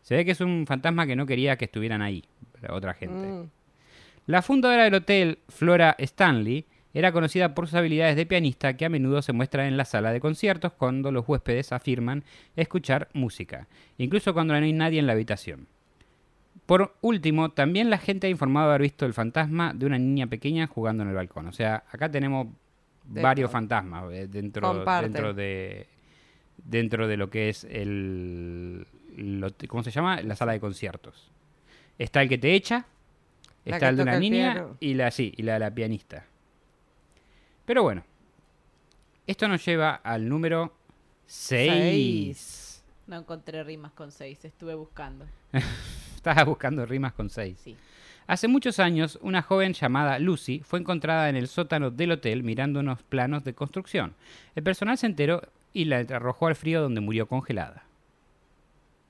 Se 0.01 0.15
ve 0.15 0.25
que 0.25 0.31
es 0.31 0.41
un 0.41 0.65
fantasma 0.67 1.07
que 1.07 1.15
no 1.15 1.25
quería 1.25 1.57
que 1.57 1.65
estuvieran 1.65 2.01
ahí, 2.01 2.25
la 2.61 2.73
otra 2.73 2.93
gente. 2.93 3.27
Mm. 3.27 3.49
La 4.25 4.41
fundadora 4.41 4.83
del 4.83 4.95
hotel, 4.95 5.39
Flora 5.47 5.95
Stanley, 5.97 6.65
era 6.93 7.11
conocida 7.11 7.53
por 7.53 7.67
sus 7.67 7.75
habilidades 7.75 8.15
de 8.15 8.25
pianista 8.25 8.75
que 8.75 8.85
a 8.85 8.89
menudo 8.89 9.21
se 9.21 9.31
muestran 9.31 9.67
en 9.67 9.77
la 9.77 9.85
sala 9.85 10.11
de 10.11 10.19
conciertos 10.19 10.73
cuando 10.73 11.11
los 11.11 11.27
huéspedes 11.27 11.71
afirman 11.71 12.23
escuchar 12.55 13.09
música, 13.13 13.67
incluso 13.97 14.33
cuando 14.33 14.53
no 14.53 14.65
hay 14.65 14.73
nadie 14.73 14.99
en 14.99 15.07
la 15.07 15.13
habitación. 15.13 15.67
Por 16.69 16.95
último, 17.01 17.49
también 17.49 17.89
la 17.89 17.97
gente 17.97 18.27
ha 18.27 18.29
informado 18.29 18.69
haber 18.69 18.83
visto 18.83 19.05
el 19.05 19.13
fantasma 19.13 19.73
de 19.73 19.85
una 19.87 19.97
niña 19.97 20.27
pequeña 20.27 20.67
jugando 20.67 21.01
en 21.03 21.09
el 21.09 21.15
balcón. 21.15 21.47
O 21.47 21.51
sea, 21.51 21.83
acá 21.91 22.09
tenemos 22.11 22.47
De 23.05 23.21
varios 23.23 23.49
todo. 23.49 23.53
fantasmas 23.59 24.03
eh, 24.13 24.27
dentro, 24.27 24.85
dentro 25.01 25.33
de 25.33 25.87
dentro 26.63 27.07
de 27.07 27.17
lo 27.17 27.29
que 27.29 27.49
es 27.49 27.63
el 27.63 28.85
lo- 29.17 29.49
¿cómo 29.67 29.81
se 29.83 29.89
llama? 29.91 30.21
La 30.21 30.35
sala 30.35 30.51
de 30.51 30.59
conciertos. 30.59 31.31
Está 31.97 32.21
el 32.21 32.29
que 32.29 32.37
te 32.37 32.53
echa, 32.53 32.85
La 33.65 33.75
está 33.77 33.89
el 33.89 33.97
de 33.97 34.03
una 34.03 34.19
niña 34.19 34.53
piano. 34.53 34.77
y 34.79 34.93
la 34.93 35.09
sí, 35.11 35.33
y 35.35 35.41
la 35.43 35.53
de 35.53 35.59
la 35.59 35.71
pianista. 35.73 36.25
Pero 37.65 37.81
bueno, 37.83 38.03
Esto 39.27 39.47
nos 39.47 39.63
lleva 39.65 39.95
al 39.95 40.27
número 40.29 40.73
6. 41.25 41.71
Seis. 41.71 42.83
No 43.07 43.17
encontré 43.17 43.63
rimas 43.63 43.91
con 43.93 44.11
seis, 44.11 44.43
estuve 44.45 44.75
buscando. 44.75 45.25
Estaba 46.19 46.43
buscando 46.43 46.85
rimas 46.85 47.13
con 47.13 47.29
6. 47.29 47.57
Sí. 47.57 47.77
Hace 48.27 48.49
muchos 48.49 48.77
años, 48.79 49.17
una 49.21 49.41
joven 49.41 49.71
llamada 49.71 50.19
Lucy 50.19 50.59
fue 50.59 50.79
encontrada 50.79 51.29
en 51.29 51.37
el 51.37 51.47
sótano 51.47 51.91
del 51.91 52.11
hotel 52.11 52.43
mirando 52.43 52.81
unos 52.81 53.01
planos 53.03 53.45
de 53.45 53.53
construcción. 53.53 54.15
El 54.53 54.63
personal 54.63 54.97
se 54.97 55.05
enteró 55.05 55.41
y 55.71 55.85
la 55.85 55.99
arrojó 55.99 56.47
al 56.47 56.55
frío 56.55 56.81
donde 56.81 56.99
murió 56.99 57.25
congelada. 57.25 57.85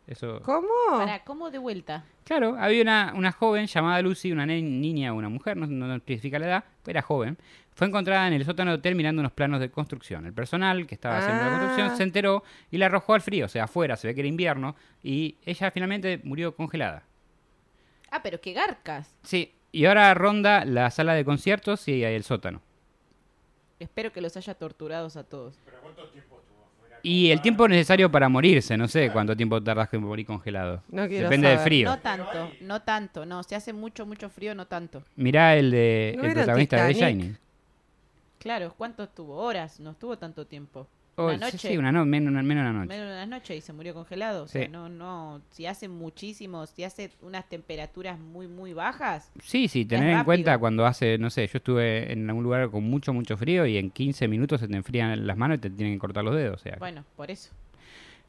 Eso. 0.05 0.39
¿Cómo? 0.43 0.67
Para, 0.91 1.23
¿cómo 1.23 1.49
de 1.49 1.57
vuelta? 1.57 2.05
Claro, 2.25 2.55
había 2.59 2.83
una, 2.83 3.13
una 3.15 3.31
joven 3.31 3.65
llamada 3.65 4.03
Lucy, 4.03 4.31
una 4.31 4.45
niña 4.45 5.11
o 5.11 5.17
una 5.17 5.29
mujer, 5.29 5.57
no, 5.57 5.65
no, 5.65 5.87
no 5.87 5.95
especifica 5.95 6.37
la 6.37 6.45
edad, 6.45 6.63
pero 6.83 6.99
era 6.99 7.01
joven. 7.01 7.37
Fue 7.79 7.87
encontrada 7.87 8.27
en 8.27 8.33
el 8.33 8.43
sótano 8.43 8.71
del 8.71 8.79
hotel 8.79 8.93
mirando 8.95 9.21
unos 9.21 9.31
planos 9.31 9.61
de 9.61 9.71
construcción. 9.71 10.25
El 10.25 10.33
personal 10.33 10.85
que 10.85 10.95
estaba 10.95 11.19
haciendo 11.19 11.41
la 11.43 11.47
Ah. 11.47 11.59
construcción 11.59 11.95
se 11.95 12.03
enteró 12.03 12.43
y 12.69 12.77
la 12.77 12.87
arrojó 12.87 13.13
al 13.13 13.21
frío, 13.21 13.45
o 13.45 13.47
sea, 13.47 13.63
afuera, 13.63 13.95
se 13.95 14.05
ve 14.05 14.13
que 14.13 14.19
era 14.19 14.27
invierno, 14.27 14.75
y 15.01 15.37
ella 15.45 15.71
finalmente 15.71 16.19
murió 16.25 16.53
congelada. 16.53 17.03
Ah, 18.11 18.21
pero 18.21 18.41
qué 18.41 18.51
garcas. 18.51 19.15
Sí, 19.23 19.53
y 19.71 19.85
ahora 19.85 20.13
ronda 20.13 20.65
la 20.65 20.91
sala 20.91 21.13
de 21.13 21.23
conciertos 21.23 21.87
y 21.87 22.03
el 22.03 22.21
sótano. 22.23 22.61
Espero 23.79 24.11
que 24.11 24.19
los 24.19 24.35
haya 24.35 24.55
torturados 24.55 25.15
a 25.15 25.23
todos. 25.23 25.57
Y 27.01 27.31
el 27.31 27.39
tiempo 27.39 27.65
necesario 27.69 28.11
para 28.11 28.27
morirse, 28.27 28.75
no 28.75 28.89
sé 28.89 29.09
cuánto 29.09 29.37
tiempo 29.37 29.63
tardas 29.63 29.87
en 29.93 30.01
morir 30.03 30.25
congelado. 30.25 30.83
No 30.89 31.07
quiero 31.07 31.29
Depende 31.29 31.47
del 31.47 31.59
frío. 31.59 31.87
No 31.89 31.99
tanto, 31.99 32.51
no 32.59 32.81
tanto. 32.81 33.25
No, 33.25 33.41
si 33.43 33.55
hace 33.55 33.71
mucho, 33.71 34.05
mucho 34.05 34.29
frío, 34.29 34.53
no 34.53 34.67
tanto. 34.67 35.01
Mirá 35.15 35.55
el 35.55 35.71
de 35.71 36.15
¿No 36.17 36.25
el 36.25 36.33
protagonista 36.33 36.83
de 36.85 36.93
The? 36.93 36.99
Shining. 36.99 37.37
Claro, 38.39 38.73
¿cuánto 38.77 39.03
estuvo? 39.03 39.35
Horas, 39.35 39.79
no 39.79 39.91
estuvo 39.91 40.17
tanto 40.17 40.47
tiempo. 40.47 40.87
Oh, 41.15 41.25
una 41.25 41.35
noche. 41.37 41.57
sí, 41.57 41.77
una 41.77 41.91
no- 41.91 42.05
menos, 42.05 42.31
una- 42.31 42.41
menos 42.41 42.61
una 42.61 42.71
noche. 42.71 42.87
Menos 42.87 43.11
una 43.11 43.25
noche 43.25 43.53
y 43.57 43.59
se 43.59 43.73
murió 43.73 43.93
congelado. 43.93 44.43
O 44.43 44.47
sea, 44.47 44.63
Sí. 44.63 44.71
no, 44.71 44.87
no. 44.87 45.41
Si 45.49 45.65
hace 45.65 45.89
muchísimo, 45.89 46.65
si 46.65 46.85
hace 46.85 47.11
unas 47.21 47.49
temperaturas 47.49 48.17
muy, 48.17 48.47
muy 48.47 48.71
bajas. 48.71 49.29
Sí, 49.43 49.67
sí, 49.67 49.83
tener 49.83 50.11
en 50.17 50.23
cuenta 50.23 50.57
cuando 50.57 50.85
hace, 50.85 51.17
no 51.17 51.29
sé, 51.29 51.45
yo 51.47 51.57
estuve 51.57 52.13
en 52.13 52.29
algún 52.29 52.45
lugar 52.45 52.69
con 52.71 52.85
mucho, 52.85 53.11
mucho 53.13 53.35
frío 53.35 53.65
y 53.65 53.77
en 53.77 53.91
15 53.91 54.29
minutos 54.29 54.61
se 54.61 54.69
te 54.69 54.75
enfrían 54.77 55.27
las 55.27 55.35
manos 55.35 55.57
y 55.57 55.59
te 55.61 55.69
tienen 55.69 55.95
que 55.95 55.99
cortar 55.99 56.23
los 56.23 56.33
dedos. 56.35 56.55
O 56.61 56.63
sea, 56.63 56.77
Bueno, 56.79 57.03
por 57.17 57.29
eso. 57.29 57.51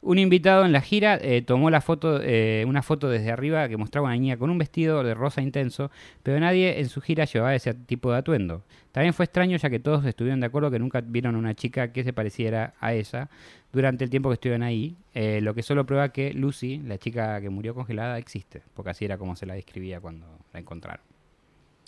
Un 0.02 0.18
invitado 0.18 0.64
en 0.64 0.72
la 0.72 0.80
gira 0.80 1.18
eh, 1.20 1.42
tomó 1.42 1.68
la 1.68 1.82
foto, 1.82 2.20
eh, 2.22 2.64
una 2.66 2.82
foto 2.82 3.10
desde 3.10 3.30
arriba 3.30 3.68
que 3.68 3.76
mostraba 3.76 4.08
a 4.08 4.12
una 4.12 4.18
niña 4.18 4.38
con 4.38 4.48
un 4.48 4.56
vestido 4.56 5.02
de 5.04 5.12
rosa 5.12 5.42
intenso, 5.42 5.90
pero 6.22 6.40
nadie 6.40 6.80
en 6.80 6.88
su 6.88 7.02
gira 7.02 7.26
llevaba 7.26 7.54
ese 7.54 7.74
tipo 7.74 8.10
de 8.10 8.18
atuendo. 8.18 8.64
También 8.92 9.12
fue 9.12 9.26
extraño 9.26 9.58
ya 9.58 9.68
que 9.68 9.78
todos 9.78 10.04
estuvieron 10.06 10.40
de 10.40 10.46
acuerdo 10.46 10.70
que 10.70 10.78
nunca 10.78 11.02
vieron 11.02 11.34
a 11.34 11.38
una 11.38 11.54
chica 11.54 11.92
que 11.92 12.02
se 12.02 12.14
pareciera 12.14 12.72
a 12.80 12.94
ella 12.94 13.28
durante 13.72 14.02
el 14.04 14.10
tiempo 14.10 14.30
que 14.30 14.34
estuvieron 14.34 14.62
ahí, 14.62 14.96
eh, 15.14 15.40
lo 15.42 15.54
que 15.54 15.62
solo 15.62 15.84
prueba 15.84 16.08
que 16.10 16.32
Lucy, 16.32 16.78
la 16.78 16.96
chica 16.96 17.40
que 17.42 17.50
murió 17.50 17.74
congelada, 17.74 18.16
existe, 18.18 18.62
porque 18.74 18.90
así 18.90 19.04
era 19.04 19.18
como 19.18 19.36
se 19.36 19.44
la 19.44 19.54
describía 19.54 20.00
cuando 20.00 20.26
la 20.52 20.60
encontraron. 20.60 21.04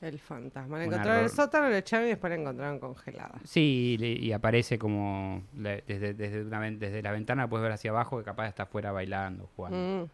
El 0.02 0.18
fantasma. 0.18 0.76
Un 0.76 0.82
encontraron 0.82 1.18
en 1.20 1.24
el 1.24 1.30
sótano, 1.30 1.68
lo 1.70 1.76
echaron 1.76 2.06
y 2.06 2.10
después 2.10 2.30
la 2.32 2.36
encontraron 2.40 2.78
congelada. 2.80 3.38
Sí, 3.44 3.94
y, 3.94 3.98
le- 3.98 4.12
y 4.26 4.32
aparece 4.32 4.78
como 4.78 5.42
desde, 5.52 6.12
desde, 6.12 6.42
una 6.42 6.58
ven- 6.58 6.78
desde 6.78 7.00
la 7.02 7.12
ventana, 7.12 7.48
puedes 7.48 7.62
ver 7.62 7.72
hacia 7.72 7.90
abajo 7.92 8.18
que 8.18 8.24
capaz 8.24 8.48
está 8.48 8.64
afuera 8.64 8.90
bailando, 8.92 9.48
jugando, 9.56 10.06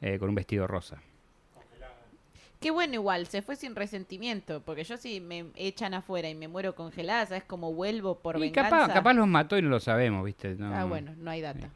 Mm. 0.00 0.04
eh, 0.06 0.18
con 0.18 0.30
un 0.30 0.34
vestido 0.34 0.66
rosa. 0.66 1.00
Qué 2.60 2.72
bueno 2.72 2.94
igual, 2.94 3.26
se 3.28 3.40
fue 3.40 3.54
sin 3.54 3.76
resentimiento. 3.76 4.60
Porque 4.64 4.82
yo 4.82 4.96
si 4.96 5.20
me 5.20 5.44
echan 5.54 5.94
afuera 5.94 6.28
y 6.28 6.34
me 6.34 6.48
muero 6.48 6.74
congelada, 6.74 7.24
¿sabes 7.26 7.44
cómo 7.44 7.72
vuelvo 7.72 8.18
por 8.18 8.36
y 8.36 8.40
venganza? 8.40 8.70
capaz, 8.70 8.92
capaz 8.94 9.12
los 9.14 9.28
mató 9.28 9.56
y 9.56 9.62
no 9.62 9.68
lo 9.68 9.78
sabemos, 9.78 10.24
¿viste? 10.24 10.56
No. 10.56 10.74
Ah, 10.74 10.84
bueno, 10.84 11.12
no 11.18 11.30
hay 11.30 11.40
data. 11.40 11.68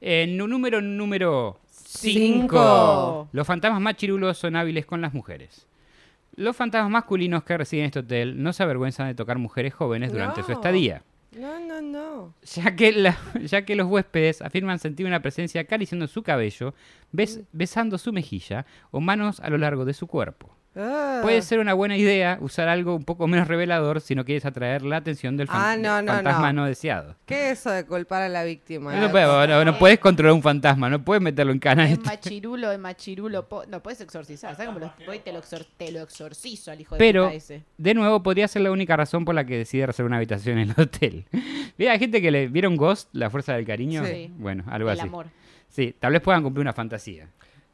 Eh, 0.00 0.26
número 0.28 0.80
número 0.80 1.58
Cinco. 1.72 2.56
5. 2.56 3.28
Los 3.32 3.46
fantasmas 3.46 3.80
más 3.80 3.96
chirulos 3.96 4.38
son 4.38 4.54
hábiles 4.54 4.86
con 4.86 5.00
las 5.00 5.12
mujeres. 5.12 5.66
Los 6.38 6.56
fantasmas 6.56 6.90
masculinos 6.90 7.42
que 7.42 7.58
residen 7.58 7.82
en 7.84 7.86
este 7.86 7.98
hotel 7.98 8.40
no 8.42 8.52
se 8.52 8.62
avergüenzan 8.62 9.08
de 9.08 9.14
tocar 9.16 9.38
mujeres 9.38 9.74
jóvenes 9.74 10.12
durante 10.12 10.42
su 10.44 10.52
estadía, 10.52 11.02
No, 11.32 11.58
no, 11.58 11.80
no. 11.80 12.34
ya 12.42 12.76
que, 12.76 12.92
la- 12.92 13.18
ya 13.42 13.62
que 13.64 13.74
los 13.74 13.88
huéspedes 13.88 14.40
afirman 14.40 14.78
sentir 14.78 15.04
una 15.06 15.20
presencia 15.20 15.60
acariciando 15.62 16.06
su 16.06 16.22
cabello, 16.22 16.74
bes- 17.12 17.44
besando 17.52 17.98
su 17.98 18.12
mejilla 18.12 18.66
o 18.92 19.00
manos 19.00 19.40
a 19.40 19.50
lo 19.50 19.58
largo 19.58 19.84
de 19.84 19.94
su 19.94 20.06
cuerpo. 20.06 20.54
Ah. 20.80 21.18
Puede 21.22 21.42
ser 21.42 21.58
una 21.58 21.74
buena 21.74 21.96
idea 21.96 22.38
usar 22.40 22.68
algo 22.68 22.94
un 22.94 23.02
poco 23.04 23.26
menos 23.26 23.48
revelador 23.48 24.00
si 24.00 24.14
no 24.14 24.24
quieres 24.24 24.44
atraer 24.46 24.82
la 24.82 24.98
atención 24.98 25.36
del 25.36 25.48
fan- 25.48 25.56
Ah, 25.60 25.76
no, 25.76 26.00
no, 26.02 26.12
fantasma 26.12 26.52
no. 26.52 26.62
no 26.62 26.66
deseado. 26.68 27.16
¿Qué 27.26 27.50
es 27.50 27.58
eso 27.58 27.70
de 27.72 27.84
culpar 27.84 28.22
a 28.22 28.28
la 28.28 28.44
víctima? 28.44 28.94
No, 28.94 29.10
puedes, 29.10 29.26
no, 29.48 29.64
no 29.64 29.78
puedes 29.78 29.98
controlar 29.98 30.34
un 30.34 30.42
fantasma, 30.42 30.88
no 30.88 31.02
puedes 31.04 31.20
meterlo 31.22 31.50
en 31.52 31.58
cana. 31.58 31.90
Es 31.90 31.98
machirulo, 32.04 32.70
es 32.70 32.78
machirulo. 32.78 33.46
no, 33.68 33.82
puedes 33.82 34.00
exorcizar. 34.00 34.54
¿Sabes 34.54 34.68
cómo 34.68 34.78
lo, 34.78 34.92
voy 35.06 35.16
y 35.16 35.20
te 35.20 35.32
lo, 35.32 35.40
exor- 35.42 35.66
te 35.76 35.90
lo 35.90 36.00
exorcizo 36.00 36.70
al 36.70 36.80
hijo 36.80 36.94
de 36.94 36.98
Pero, 37.00 37.24
puta 37.24 37.34
ese? 37.34 37.64
de 37.76 37.94
nuevo, 37.94 38.22
podría 38.22 38.46
ser 38.46 38.62
la 38.62 38.70
única 38.70 38.96
razón 38.96 39.24
por 39.24 39.34
la 39.34 39.44
que 39.44 39.56
decide 39.58 39.86
reservar 39.86 40.06
una 40.08 40.16
habitación 40.18 40.58
en 40.58 40.70
el 40.70 40.80
hotel. 40.80 41.24
Mira, 41.76 41.92
hay 41.92 41.98
gente 41.98 42.22
que 42.22 42.30
le 42.30 42.46
vieron 42.48 42.76
Ghost, 42.76 43.08
la 43.12 43.30
fuerza 43.30 43.54
del 43.54 43.66
cariño. 43.66 44.04
Sí. 44.04 44.32
Bueno, 44.36 44.62
algo 44.68 44.90
El 44.90 44.98
así. 45.00 45.08
amor. 45.08 45.26
Sí, 45.68 45.94
tal 45.98 46.12
vez 46.12 46.22
puedan 46.22 46.42
cumplir 46.42 46.62
una 46.62 46.72
fantasía. 46.72 47.28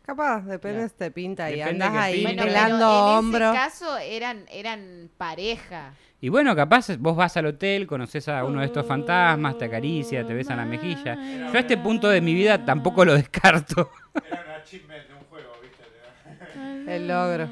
Capaz, 0.04 0.42
depende 0.42 0.86
si 0.88 0.94
te 0.96 1.10
pinta 1.10 1.50
y 1.50 1.58
Depende 1.58 1.84
andas 1.84 1.92
que 1.92 1.98
ahí. 2.04 2.22
Bueno, 2.22 2.42
pero 2.42 2.52
pelando 2.52 2.84
en 2.84 3.18
hombro. 3.18 3.46
ese 3.46 3.54
caso 3.58 3.98
eran, 3.98 4.44
eran 4.50 5.10
pareja. 5.16 5.94
Y 6.20 6.28
bueno, 6.28 6.54
capaz 6.54 6.96
vos 6.98 7.16
vas 7.16 7.36
al 7.38 7.46
hotel, 7.46 7.86
conoces 7.86 8.28
a 8.28 8.44
uno 8.44 8.60
de 8.60 8.66
estos 8.66 8.84
fantasmas, 8.86 9.56
te 9.56 9.64
acaricia, 9.64 10.26
te 10.26 10.34
besa 10.34 10.52
en 10.52 10.58
la 10.58 10.66
mejilla. 10.66 11.14
Yo 11.50 11.56
a 11.56 11.58
este 11.58 11.78
punto 11.78 12.08
de 12.08 12.20
mi 12.20 12.34
vida 12.34 12.64
tampoco 12.64 13.04
lo 13.04 13.14
descarto. 13.14 13.90
Era 14.14 14.44
un 14.44 14.50
achievement 14.60 15.08
de 15.08 15.14
un 15.14 15.20
juego, 15.24 15.52
¿viste? 15.62 16.94
El 16.94 17.08
logro. 17.08 17.48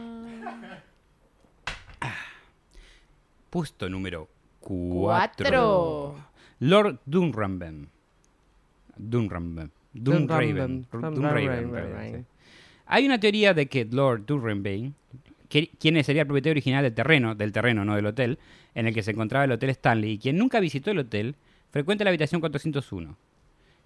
Puesto 3.50 3.88
número 3.88 4.28
4. 4.60 5.00
Cuatro. 5.00 6.16
Lord 6.60 7.00
Dunramben. 7.04 7.88
Dunramben. 8.96 9.70
Dunraven. 9.92 10.86
Dunraven. 10.90 11.14
Dunraven, 11.14 11.62
Dunraven. 11.64 12.20
sí. 12.22 12.31
Hay 12.94 13.06
una 13.06 13.18
teoría 13.18 13.54
de 13.54 13.68
que 13.68 13.86
Lord 13.86 14.26
que- 15.48 15.70
quien 15.80 16.04
sería 16.04 16.22
el 16.22 16.26
propietario 16.26 16.52
original 16.52 16.82
del 16.82 16.92
terreno, 16.92 17.34
del 17.34 17.50
terreno, 17.50 17.86
no 17.86 17.96
del 17.96 18.04
hotel, 18.04 18.38
en 18.74 18.86
el 18.86 18.92
que 18.92 19.02
se 19.02 19.12
encontraba 19.12 19.46
el 19.46 19.52
Hotel 19.52 19.70
Stanley, 19.70 20.10
y 20.12 20.18
quien 20.18 20.36
nunca 20.36 20.60
visitó 20.60 20.90
el 20.90 20.98
hotel, 20.98 21.34
frecuenta 21.70 22.04
la 22.04 22.10
habitación 22.10 22.42
401. 22.42 23.16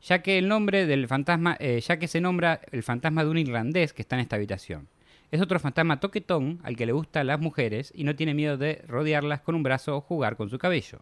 Ya 0.03 0.23
que 0.23 0.39
el 0.39 0.49
nombre 0.49 0.87
del 0.87 1.07
fantasma, 1.07 1.57
eh, 1.61 1.81
ya 1.87 2.01
que 2.01 2.09
se 2.09 2.21
nombra 2.21 2.61
el 2.73 2.83
fantasma 2.83 3.23
de 3.23 3.31
un 3.31 3.39
irlandés 3.39 3.93
que 3.93 4.03
está 4.03 4.17
en 4.17 4.23
esta 4.23 4.35
habitación. 4.35 4.89
Es 5.31 5.41
otro 5.41 5.61
fantasma 5.61 6.01
toquetón 6.01 6.59
al 6.65 6.75
que 6.75 6.87
le 6.87 6.91
gustan 6.91 7.29
las 7.29 7.39
mujeres 7.41 7.93
y 7.95 8.03
no 8.03 8.17
tiene 8.17 8.35
miedo 8.35 8.57
de 8.57 8.83
rodearlas 8.89 9.41
con 9.41 9.55
un 9.55 9.63
brazo 9.63 9.97
o 9.97 10.01
jugar 10.01 10.37
con 10.37 10.51
su 10.51 10.59
cabello. 10.59 10.99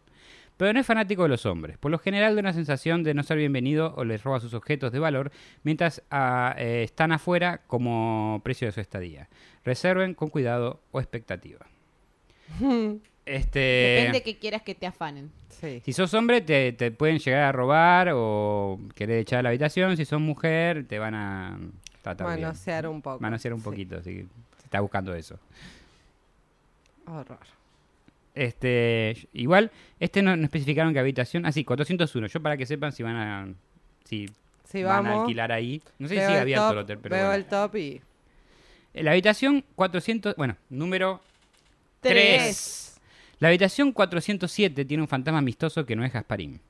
Pero 0.56 0.72
no 0.72 0.78
es 0.80 0.86
fanático 0.86 1.24
de 1.24 1.28
los 1.30 1.46
hombres. 1.46 1.78
Por 1.78 1.90
lo 1.90 1.98
general 1.98 2.34
da 2.36 2.40
una 2.40 2.52
sensación 2.52 3.02
de 3.02 3.12
no 3.14 3.22
ser 3.24 3.38
bienvenido 3.38 3.92
o 3.96 4.04
les 4.04 4.22
roba 4.22 4.38
sus 4.40 4.54
objetos 4.54 4.92
de 4.92 5.00
valor 5.00 5.32
mientras 5.64 6.02
ah, 6.10 6.54
eh, 6.56 6.82
están 6.84 7.10
afuera 7.12 7.62
como 7.66 8.40
precio 8.44 8.68
de 8.68 8.72
su 8.72 8.80
estadía. 8.80 9.28
Reserven 9.64 10.14
con 10.14 10.28
cuidado 10.30 10.80
o 10.92 11.00
expectativa. 11.00 11.66
Este, 13.26 13.58
Depende 13.58 14.22
que 14.22 14.36
quieras 14.38 14.60
que 14.60 14.74
te 14.74 14.84
afanen. 14.86 15.30
Sí. 15.48 15.80
si 15.82 15.94
sos 15.94 16.12
hombre 16.12 16.42
te, 16.42 16.74
te 16.74 16.90
pueden 16.90 17.18
llegar 17.18 17.44
a 17.44 17.52
robar 17.52 18.10
o 18.12 18.78
querer 18.94 19.18
echar 19.20 19.38
a 19.38 19.42
la 19.44 19.48
habitación. 19.48 19.96
Si 19.96 20.04
sos 20.04 20.20
mujer 20.20 20.84
te 20.86 20.98
van 20.98 21.14
a 21.14 21.58
tratar 22.02 22.26
bien. 22.36 22.42
Manosear 22.42 22.86
un 22.86 23.00
poco. 23.00 23.20
Manosear 23.20 23.54
un 23.54 23.60
Sí. 23.60 23.64
poquito, 23.64 23.96
así 23.96 24.10
que 24.14 24.22
se 24.58 24.64
está 24.66 24.80
buscando 24.80 25.14
eso. 25.14 25.38
Horror. 27.06 27.38
Este, 28.34 29.28
igual, 29.32 29.70
este 30.00 30.20
no, 30.22 30.36
no 30.36 30.44
especificaron 30.44 30.92
qué 30.92 30.98
habitación. 30.98 31.46
Ah, 31.46 31.52
sí, 31.52 31.64
401. 31.64 32.26
Yo 32.26 32.40
para 32.42 32.56
que 32.56 32.66
sepan 32.66 32.92
si 32.92 33.02
van 33.02 33.16
a 33.16 33.48
si 34.04 34.28
Si 34.64 34.82
van 34.82 35.06
a 35.06 35.10
vamos. 35.10 35.20
alquilar 35.22 35.52
ahí. 35.52 35.80
No 35.98 36.08
sé 36.08 36.14
si 36.14 36.18
veo 36.20 36.26
sigue 36.28 36.36
el 36.38 36.42
abierto 36.42 36.64
top, 36.64 36.72
el 36.72 36.78
hotel, 36.78 36.98
pero 37.00 37.14
Veo 37.14 37.24
bueno. 37.26 37.36
el 37.38 37.44
top 37.46 37.76
y. 37.76 38.00
La 38.94 39.10
habitación 39.12 39.64
400, 39.74 40.36
bueno, 40.36 40.56
número 40.70 41.20
Tres. 42.00 42.98
3. 42.98 43.00
La 43.40 43.48
habitación 43.48 43.92
407 43.92 44.84
tiene 44.84 45.02
un 45.02 45.08
fantasma 45.08 45.38
amistoso 45.38 45.84
que 45.84 45.96
no 45.96 46.04
es 46.04 46.12
Gasparín. 46.12 46.60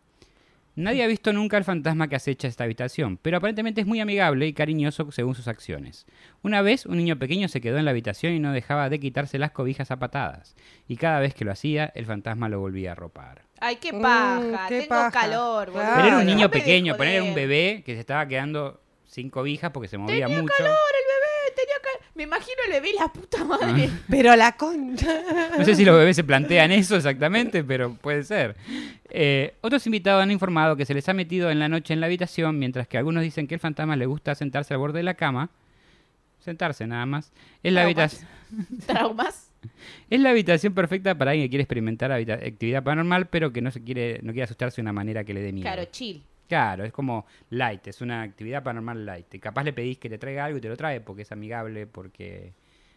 Nadie 0.76 1.04
ha 1.04 1.06
visto 1.06 1.32
nunca 1.32 1.56
el 1.56 1.62
fantasma 1.62 2.08
que 2.08 2.16
acecha 2.16 2.48
esta 2.48 2.64
habitación, 2.64 3.16
pero 3.22 3.36
aparentemente 3.36 3.80
es 3.80 3.86
muy 3.86 4.00
amigable 4.00 4.46
y 4.48 4.52
cariñoso 4.52 5.12
según 5.12 5.36
sus 5.36 5.46
acciones. 5.46 6.04
Una 6.42 6.62
vez, 6.62 6.84
un 6.84 6.96
niño 6.96 7.16
pequeño 7.18 7.46
se 7.48 7.60
quedó 7.60 7.78
en 7.78 7.84
la 7.84 7.92
habitación 7.92 8.32
y 8.32 8.40
no 8.40 8.50
dejaba 8.52 8.88
de 8.90 8.98
quitarse 8.98 9.38
las 9.38 9.52
cobijas 9.52 9.92
a 9.92 9.98
patadas, 10.00 10.56
y 10.88 10.96
cada 10.96 11.20
vez 11.20 11.32
que 11.34 11.44
lo 11.44 11.52
hacía, 11.52 11.92
el 11.94 12.06
fantasma 12.06 12.48
lo 12.48 12.58
volvía 12.58 12.92
a 12.92 12.94
ropar. 12.96 13.42
Ay, 13.60 13.76
qué 13.76 13.92
Mm, 13.92 14.02
paja. 14.02 14.66
qué 14.68 14.78
Tengo 14.80 14.88
paja. 14.88 15.10
calor. 15.12 15.70
Claro. 15.70 15.92
Pero 15.94 16.06
era 16.08 16.18
un 16.18 16.26
niño 16.26 16.50
pequeño, 16.50 16.94
joder. 16.94 17.08
poner 17.20 17.22
un 17.22 17.34
bebé 17.36 17.82
que 17.86 17.94
se 17.94 18.00
estaba 18.00 18.26
quedando 18.26 18.80
sin 19.06 19.30
cobijas 19.30 19.70
porque 19.70 19.86
se 19.88 19.96
movía 19.96 20.26
Tenía 20.26 20.42
mucho. 20.42 20.52
calor 20.58 20.70
el 20.72 21.04
bebé. 21.06 21.13
Me 22.14 22.22
imagino 22.22 22.56
el 22.66 22.72
bebé 22.72 22.90
y 22.90 22.98
la 22.98 23.12
puta 23.12 23.44
madre. 23.44 23.90
Pero 24.08 24.36
la 24.36 24.52
concha. 24.52 25.10
No 25.58 25.64
sé 25.64 25.74
si 25.74 25.84
los 25.84 25.96
bebés 25.98 26.14
se 26.14 26.22
plantean 26.22 26.70
eso 26.70 26.94
exactamente, 26.94 27.64
pero 27.64 27.94
puede 27.94 28.22
ser. 28.22 28.56
Eh, 29.10 29.54
otros 29.62 29.84
invitados 29.86 30.22
han 30.22 30.30
informado 30.30 30.76
que 30.76 30.84
se 30.84 30.94
les 30.94 31.08
ha 31.08 31.12
metido 31.12 31.50
en 31.50 31.58
la 31.58 31.68
noche 31.68 31.92
en 31.92 32.00
la 32.00 32.06
habitación, 32.06 32.58
mientras 32.58 32.86
que 32.86 32.98
algunos 32.98 33.22
dicen 33.24 33.48
que 33.48 33.54
el 33.54 33.60
fantasma 33.60 33.96
le 33.96 34.06
gusta 34.06 34.34
sentarse 34.36 34.74
al 34.74 34.78
borde 34.78 34.98
de 34.98 35.02
la 35.02 35.14
cama. 35.14 35.50
Sentarse 36.38 36.86
nada 36.86 37.04
más. 37.04 37.32
Es 37.62 37.72
la, 37.72 37.82
habitación, 37.82 38.28
Traumas. 38.86 39.50
es 40.08 40.20
la 40.20 40.30
habitación 40.30 40.72
perfecta 40.72 41.16
para 41.16 41.32
alguien 41.32 41.46
que 41.46 41.50
quiere 41.50 41.62
experimentar 41.62 42.12
actividad 42.12 42.84
paranormal, 42.84 43.26
pero 43.26 43.52
que 43.52 43.60
no 43.60 43.72
se 43.72 43.82
quiere, 43.82 44.20
no 44.22 44.32
quiere 44.32 44.44
asustarse 44.44 44.76
de 44.76 44.82
una 44.82 44.92
manera 44.92 45.24
que 45.24 45.34
le 45.34 45.40
dé 45.40 45.52
miedo. 45.52 45.64
Claro, 45.64 45.84
chill. 45.90 46.22
Claro, 46.48 46.84
es 46.84 46.92
como 46.92 47.26
light, 47.50 47.86
es 47.86 48.00
una 48.00 48.22
actividad 48.22 48.62
paranormal 48.62 49.04
light. 49.04 49.38
Capaz 49.40 49.64
le 49.64 49.72
pedís 49.72 49.98
que 49.98 50.08
te 50.08 50.18
traiga 50.18 50.44
algo 50.44 50.58
y 50.58 50.60
te 50.60 50.68
lo 50.68 50.76
trae 50.76 51.00
porque 51.00 51.22
es 51.22 51.32
amigable, 51.32 51.86
porque 51.86 52.52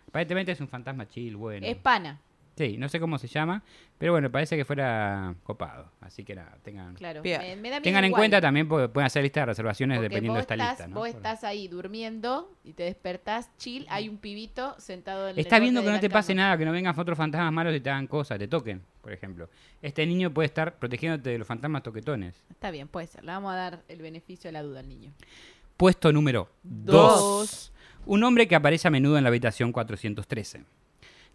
aparentemente 0.07 0.51
es 0.51 0.59
un 0.59 0.67
fantasma 0.67 1.07
chill, 1.07 1.35
bueno. 1.37 1.65
Es 1.65 1.77
pana. 1.77 2.19
Sí, 2.57 2.75
no 2.77 2.89
sé 2.89 2.99
cómo 2.99 3.19
se 3.19 3.27
llama, 3.27 3.61
pero 3.99 4.13
bueno, 4.13 4.31
parece 4.31 4.57
que 4.57 4.65
fuera 4.65 5.35
copado. 5.43 5.91
Así 6.01 6.23
que 6.23 6.33
nada, 6.33 6.57
tengan, 6.63 6.95
Claro. 6.95 7.21
Bien. 7.21 7.39
Me, 7.39 7.55
me 7.57 7.69
da 7.69 7.75
miedo 7.75 7.81
tengan 7.83 8.03
en 8.03 8.09
igual, 8.09 8.19
cuenta 8.21 8.41
también, 8.41 8.67
porque 8.67 8.89
pueden 8.89 9.05
hacer 9.05 9.21
lista 9.21 9.41
de 9.41 9.45
reservaciones 9.45 9.97
porque 9.99 10.09
dependiendo 10.09 10.35
de 10.37 10.41
esta 10.41 10.53
estás, 10.55 10.69
lista. 10.71 10.87
¿no? 10.87 10.95
Vos 10.95 11.09
Por- 11.09 11.15
estás 11.17 11.43
ahí 11.43 11.67
durmiendo 11.67 12.51
y 12.63 12.73
te 12.73 12.83
despertás 12.83 13.55
chill. 13.57 13.85
Hay 13.89 14.09
un 14.09 14.17
pibito 14.17 14.75
sentado 14.79 15.25
en 15.29 15.35
el 15.35 15.39
Estás 15.39 15.59
borde 15.59 15.61
viendo 15.61 15.83
que 15.83 15.91
no 15.91 15.99
te 15.99 16.09
pase 16.09 16.33
nada, 16.33 16.57
que 16.57 16.65
no 16.65 16.71
vengan 16.71 16.97
otros 16.99 17.15
fantasmas 17.15 17.53
malos 17.53 17.75
y 17.75 17.79
te 17.79 17.89
hagan 17.91 18.07
cosas, 18.07 18.39
te 18.39 18.47
toquen, 18.47 18.81
por 19.01 19.13
ejemplo. 19.13 19.49
Este 19.83 20.03
niño 20.07 20.33
puede 20.33 20.47
estar 20.47 20.79
protegiéndote 20.79 21.29
de 21.29 21.37
los 21.37 21.47
fantasmas 21.47 21.83
toquetones. 21.83 22.43
Está 22.49 22.71
bien, 22.71 22.87
puede 22.87 23.05
ser. 23.05 23.23
Le 23.23 23.33
vamos 23.33 23.53
a 23.53 23.55
dar 23.55 23.83
el 23.87 24.01
beneficio 24.01 24.47
de 24.47 24.53
la 24.53 24.63
duda 24.63 24.79
al 24.79 24.89
niño. 24.89 25.13
Puesto 25.77 26.11
número 26.11 26.49
Dos. 26.63 27.19
2. 27.19 27.73
Un 28.07 28.23
hombre 28.23 28.47
que 28.47 28.55
aparece 28.55 28.87
a 28.87 28.91
menudo 28.91 29.17
en 29.17 29.23
la 29.23 29.27
habitación 29.27 29.71
413. 29.71 30.63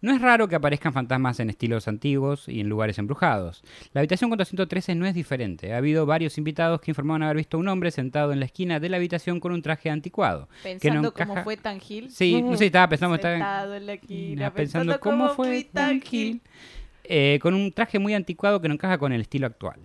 No 0.03 0.13
es 0.13 0.21
raro 0.21 0.49
que 0.49 0.57
aparezcan 0.57 0.93
fantasmas 0.93 1.39
en 1.41 1.49
estilos 1.49 1.87
antiguos 1.89 2.49
y 2.49 2.61
en 2.61 2.69
lugares 2.69 2.99
embrujados. 2.99 3.63
La 3.95 4.01
habitación 4.01 4.29
413 4.31 4.95
no 4.97 5.07
es 5.07 5.15
diferente. 5.15 5.73
Ha 5.73 5.77
habido 5.79 6.07
varios 6.07 6.37
invitados 6.39 6.81
que 6.81 6.91
informaron 6.91 7.23
haber 7.23 7.37
visto 7.37 7.57
a 7.57 7.61
un 7.61 7.69
hombre 7.69 7.91
sentado 7.93 8.33
en 8.33 8.41
la 8.41 8.47
esquina 8.47 8.81
de 8.81 8.89
la 8.89 8.97
habitación 8.97 9.39
con 9.39 9.53
un 9.53 9.63
traje 9.63 9.91
anticuado. 9.91 10.49
que 10.63 10.75
no 10.75 10.81
Pensando 10.81 11.13
cómo 11.15 11.33
encaja- 11.35 11.45
fue 11.45 11.57
tan 11.57 11.81
Gil. 11.81 12.11
Sí, 12.11 12.43
no 12.43 12.57
sé, 12.57 12.67
estaba 12.67 12.89
pensando, 12.89 13.15
estaba 13.15 13.77
en 13.77 13.87
la 13.87 13.93
esquina, 13.95 14.53
pensando 14.53 14.99
cómo 15.01 15.31
fue 15.31 15.65
tan 15.73 16.01
Gil. 16.01 16.41
Eh, 17.05 17.39
con 17.41 17.55
un 17.55 17.73
traje 17.73 17.99
muy 17.99 18.15
anticuado 18.15 18.61
que 18.61 18.69
no 18.69 18.75
encaja 18.75 18.99
con 18.99 19.13
el 19.13 19.21
estilo 19.21 19.47
actual. 19.47 19.81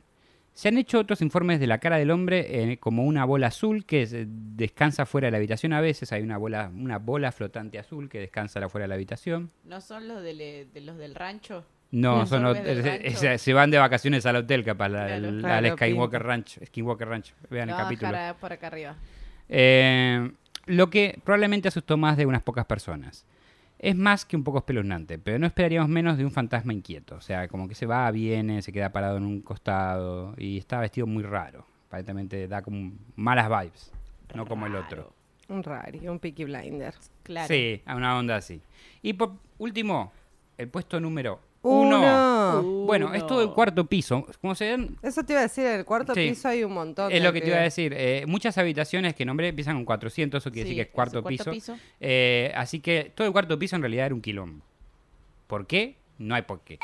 Se 0.58 0.70
han 0.70 0.78
hecho 0.80 0.98
otros 1.00 1.22
informes 1.22 1.60
de 1.60 1.68
la 1.68 1.78
cara 1.78 1.98
del 1.98 2.10
hombre 2.10 2.72
eh, 2.72 2.78
como 2.80 3.04
una 3.04 3.26
bola 3.26 3.46
azul 3.48 3.86
que 3.86 4.08
se- 4.08 4.26
descansa 4.28 5.06
fuera 5.06 5.28
de 5.28 5.32
la 5.32 5.38
habitación 5.38 5.72
a 5.72 5.82
veces. 5.82 6.12
Hay 6.14 6.24
una 6.24 6.38
bola, 6.38 6.72
una 6.74 6.98
bola 6.98 7.32
flotante 7.32 7.78
azul 7.78 8.10
que 8.10 8.20
descansa 8.20 8.60
afuera 8.66 8.86
de 8.86 8.88
la 8.88 8.96
habitación. 8.96 9.52
¿No 9.66 9.82
son 9.82 10.08
los, 10.08 10.24
de, 10.24 10.68
los 10.82 10.98
del 10.98 11.14
rancho? 11.14 11.64
No, 11.92 12.18
Los 12.22 12.30
son 12.30 12.52
del 12.56 12.80
eh, 12.80 12.82
rancho. 13.04 13.18
se, 13.20 13.38
se 13.38 13.54
van 13.54 13.70
de 13.70 13.78
vacaciones 13.78 14.26
al 14.26 14.38
hotel, 14.38 14.64
capaz, 14.64 14.90
Claro. 14.90 15.38
Claro, 15.40 15.68
al 15.68 15.74
Skywalker. 15.78 16.24
Ranch. 16.24 16.60
Skinwalker 16.66 17.08
Ranch. 17.08 17.34
Vean 17.52 17.68
Lo 17.70 17.76
el 17.76 17.82
capítulo. 17.84 18.18
por 18.42 18.52
acá 18.52 18.66
arriba. 18.68 18.96
Eh, 19.50 20.32
lo 20.66 20.90
que 20.90 21.20
probablemente 21.24 21.68
asustó 21.68 21.98
más 21.98 22.18
de 22.18 22.26
unas 22.26 22.42
pocas 22.42 22.66
personas. 22.66 23.26
Es 23.80 23.96
más 23.96 24.26
que 24.26 24.36
un 24.36 24.44
poco 24.44 24.58
espeluznante, 24.60 25.20
pero 25.20 25.38
no 25.38 25.46
esperaríamos 25.46 25.90
menos 25.90 26.18
de 26.18 26.26
un 26.26 26.32
fantasma 26.32 26.74
inquieto. 26.74 27.16
O 27.16 27.22
sea, 27.22 27.48
como 27.48 27.68
que 27.68 27.76
se 27.76 27.86
va, 27.86 28.10
viene, 28.12 28.62
se 28.62 28.74
queda 28.74 28.92
parado 28.92 29.18
en 29.18 29.26
un 29.26 29.42
costado 29.42 30.34
y 30.38 30.58
está 30.58 30.80
vestido 30.80 31.06
muy 31.06 31.24
raro. 31.24 31.66
Aparentemente 31.88 32.48
da 32.48 32.62
como 32.62 32.94
malas 33.16 33.48
vibes, 33.50 33.92
no 34.34 34.46
como 34.46 34.66
el 34.66 34.76
otro. 34.76 35.14
Un 35.50 35.64
rari, 35.64 36.08
un 36.08 36.20
Peaky 36.20 36.44
Blinder. 36.44 36.94
Claro. 37.24 37.48
Sí, 37.48 37.82
a 37.86 37.96
una 37.96 38.18
onda 38.18 38.36
así. 38.36 38.62
Y 39.02 39.14
por 39.14 39.34
último, 39.58 40.12
el 40.58 40.68
puesto 40.68 41.00
número 41.00 41.40
Uno. 41.70 41.98
uno. 42.00 42.86
Bueno, 42.86 43.14
es 43.14 43.26
todo 43.28 43.42
el 43.42 43.52
cuarto 43.52 43.86
piso. 43.86 44.26
Como 44.42 44.56
se 44.56 44.66
ven, 44.72 44.98
Eso 45.02 45.24
te 45.24 45.34
iba 45.34 45.40
a 45.40 45.44
decir, 45.44 45.66
en 45.66 45.74
el 45.80 45.86
cuarto 45.86 46.14
Sí. 46.14 46.30
piso 46.30 46.48
hay 46.48 46.64
un 46.64 46.74
montón. 46.74 47.12
es 47.12 47.22
lo 47.22 47.34
que 47.34 47.42
te 47.42 47.48
iba 47.48 47.58
a 47.58 47.62
decir. 47.62 47.94
eh, 47.98 48.24
muchas 48.28 48.58
habitaciones 48.58 49.14
que 49.16 49.26
nombré 49.26 49.50
empiezan 49.50 49.76
con 49.76 49.86
400, 49.86 50.44
eso 50.44 50.52
quiere 50.52 50.70
Sí, 50.70 50.76
decir 50.76 50.86
que 50.86 50.90
es 50.90 50.96
cuarto, 50.96 51.24
piso. 51.24 51.52
piso. 51.52 51.78
Eh, 52.00 52.52
así 52.56 52.80
que 52.80 53.12
todo 53.16 53.28
el 53.28 53.34
cuarto 53.34 53.58
piso 53.60 53.76
en 53.76 53.82
realidad 53.82 54.08
era 54.08 54.16
un 54.16 54.22
quilombo. 54.22 54.64
¿Por 55.48 55.66
qué? 55.68 55.98
No 56.18 56.36
hay 56.36 56.42
por 56.44 56.62
qué. 56.62 56.80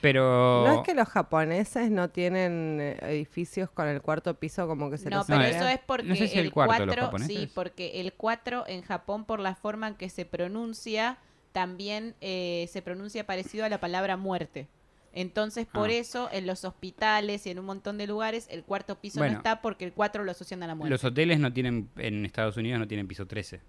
Pero... 0.00 0.64
No 0.66 0.72
es 0.74 0.80
que 0.80 0.94
los 0.94 1.06
japoneses 1.08 1.88
no 1.90 2.10
tienen 2.10 2.78
eh, 2.80 2.96
edificios 3.02 3.70
con 3.70 3.86
el 3.86 4.02
cuarto 4.02 4.34
piso 4.34 4.66
como 4.66 4.90
que 4.90 4.98
se 4.98 5.08
No, 5.08 5.18
los 5.18 5.26
pero 5.28 5.38
No, 5.38 5.44
eso 5.44 5.68
es 5.68 5.78
porque 5.86 6.08
no 6.08 6.16
sé 6.16 6.26
si 6.26 6.38
el 6.40 6.46
el 6.46 6.52
cuarto 6.52 6.72
de 6.74 6.86
los 6.86 6.94
4, 6.96 7.04
japoneses. 7.04 7.36
sí, 7.38 7.50
porque 7.54 8.00
el 8.00 8.12
4 8.12 8.64
en 8.66 8.82
Japón 8.82 9.24
por 9.24 9.38
la 9.38 9.54
forma 9.54 9.86
en 9.86 9.94
que 9.94 10.08
se 10.10 10.24
pronuncia 10.24 11.18
también 11.52 12.14
eh, 12.20 12.68
se 12.70 12.82
pronuncia 12.82 13.24
parecido 13.26 13.64
a 13.64 13.68
la 13.68 13.78
palabra 13.80 14.16
muerte. 14.16 14.68
Entonces, 15.14 15.66
por 15.66 15.90
Ah. 15.90 15.92
eso 15.92 16.28
en 16.32 16.46
los 16.46 16.64
hospitales 16.64 17.46
y 17.46 17.50
en 17.50 17.58
un 17.58 17.66
montón 17.66 17.98
de 17.98 18.06
lugares 18.06 18.48
el 18.50 18.64
cuarto 18.64 18.98
piso 18.98 19.18
Bueno. 19.18 19.34
no 19.34 19.38
está 19.40 19.60
porque 19.60 19.84
el 19.84 19.92
4 19.92 20.24
lo 20.24 20.30
asocian 20.30 20.62
a 20.62 20.66
la 20.66 20.74
muerte. 20.74 20.90
Los 20.90 21.04
hoteles 21.04 21.38
no 21.38 21.52
tienen, 21.52 21.90
en 21.96 22.24
Estados 22.24 22.56
Unidos 22.56 22.78
no 22.80 22.88
tienen 22.88 23.06
piso 23.06 23.26
13. 23.26 23.60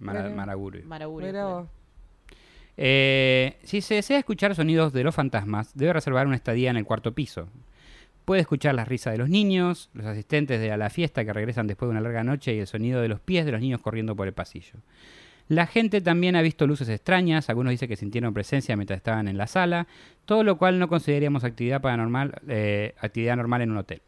Mara- 0.00 0.24
Mira. 0.24 0.34
Maraguri. 0.34 0.82
Claro. 1.30 1.48
vos. 1.60 1.68
Eh, 2.76 3.56
si 3.62 3.80
se 3.80 3.94
desea 3.94 4.18
escuchar 4.18 4.54
sonidos 4.54 4.92
de 4.92 5.02
los 5.04 5.14
fantasmas, 5.14 5.70
debe 5.74 5.94
reservar 5.94 6.26
una 6.26 6.36
estadía 6.36 6.70
en 6.70 6.76
el 6.76 6.84
cuarto 6.84 7.12
piso. 7.14 7.48
Puede 8.24 8.40
escuchar 8.42 8.74
las 8.74 8.88
risas 8.88 9.12
de 9.12 9.18
los 9.18 9.28
niños, 9.30 9.88
los 9.94 10.04
asistentes 10.06 10.60
de 10.60 10.72
a 10.72 10.76
la 10.76 10.90
fiesta 10.90 11.24
que 11.24 11.32
regresan 11.32 11.68
después 11.68 11.86
de 11.86 11.92
una 11.92 12.00
larga 12.00 12.24
noche 12.24 12.52
y 12.54 12.58
el 12.58 12.66
sonido 12.66 13.00
de 13.00 13.08
los 13.08 13.20
pies 13.20 13.46
de 13.46 13.52
los 13.52 13.60
niños 13.60 13.80
corriendo 13.80 14.16
por 14.16 14.26
el 14.26 14.34
pasillo. 14.34 14.74
La 15.48 15.66
gente 15.66 16.00
también 16.00 16.34
ha 16.34 16.42
visto 16.42 16.66
luces 16.66 16.88
extrañas, 16.88 17.48
algunos 17.48 17.70
dicen 17.70 17.88
que 17.88 17.96
sintieron 17.96 18.34
presencia 18.34 18.76
mientras 18.76 18.96
estaban 18.96 19.28
en 19.28 19.36
la 19.36 19.46
sala, 19.46 19.86
todo 20.24 20.42
lo 20.42 20.58
cual 20.58 20.78
no 20.78 20.88
consideraríamos 20.88 21.44
actividad 21.44 21.80
paranormal, 21.80 22.40
eh, 22.48 22.94
actividad 22.98 23.36
normal 23.36 23.62
en 23.62 23.70
un 23.70 23.78
hotel. 23.78 24.02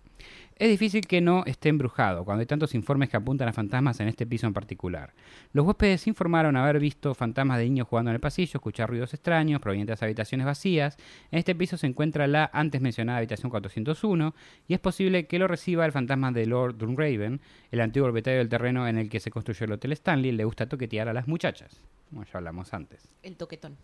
Es 0.59 0.69
difícil 0.69 1.07
que 1.07 1.21
no 1.21 1.45
esté 1.47 1.69
embrujado 1.69 2.25
cuando 2.25 2.41
hay 2.41 2.47
tantos 2.47 2.75
informes 2.75 3.09
que 3.09 3.17
apuntan 3.17 3.49
a 3.49 3.53
fantasmas 3.53 4.01
en 4.01 4.09
este 4.09 4.27
piso 4.27 4.45
en 4.49 4.53
particular. 4.53 5.15
Los 5.53 5.65
huéspedes 5.65 6.09
informaron 6.09 6.57
haber 6.57 6.81
visto 6.81 7.15
fantasmas 7.15 7.59
de 7.59 7.65
niños 7.65 7.87
jugando 7.87 8.11
en 8.11 8.17
el 8.17 8.21
pasillo, 8.21 8.57
escuchar 8.57 8.91
ruidos 8.91 9.15
extraños 9.15 9.61
provenientes 9.61 10.01
de 10.01 10.07
habitaciones 10.07 10.47
vacías. 10.47 10.97
En 11.31 11.39
este 11.39 11.55
piso 11.55 11.77
se 11.77 11.87
encuentra 11.87 12.27
la 12.27 12.51
antes 12.53 12.81
mencionada 12.81 13.19
habitación 13.19 13.51
401 13.51 14.35
y 14.67 14.75
es 14.75 14.81
posible 14.81 15.29
que 15.29 15.39
lo 15.39 15.47
reciba 15.47 15.87
el 15.87 15.93
fantasma 15.93 16.33
de 16.33 16.47
Lord 16.47 16.77
Dunraven, 16.77 17.41
el 17.71 17.81
antiguo 17.81 18.09
propietario 18.09 18.39
del 18.39 18.49
terreno 18.49 18.89
en 18.89 18.99
el 18.99 19.09
que 19.09 19.21
se 19.21 19.31
construyó 19.31 19.65
el 19.67 19.73
Hotel 19.73 19.93
Stanley. 19.93 20.33
Le 20.33 20.45
gusta 20.45 20.69
toquetear 20.69 21.09
a 21.09 21.13
las 21.13 21.29
muchachas, 21.29 21.81
como 22.11 22.25
ya 22.25 22.33
hablamos 22.35 22.75
antes. 22.75 23.09
El 23.23 23.37
toquetón. 23.37 23.77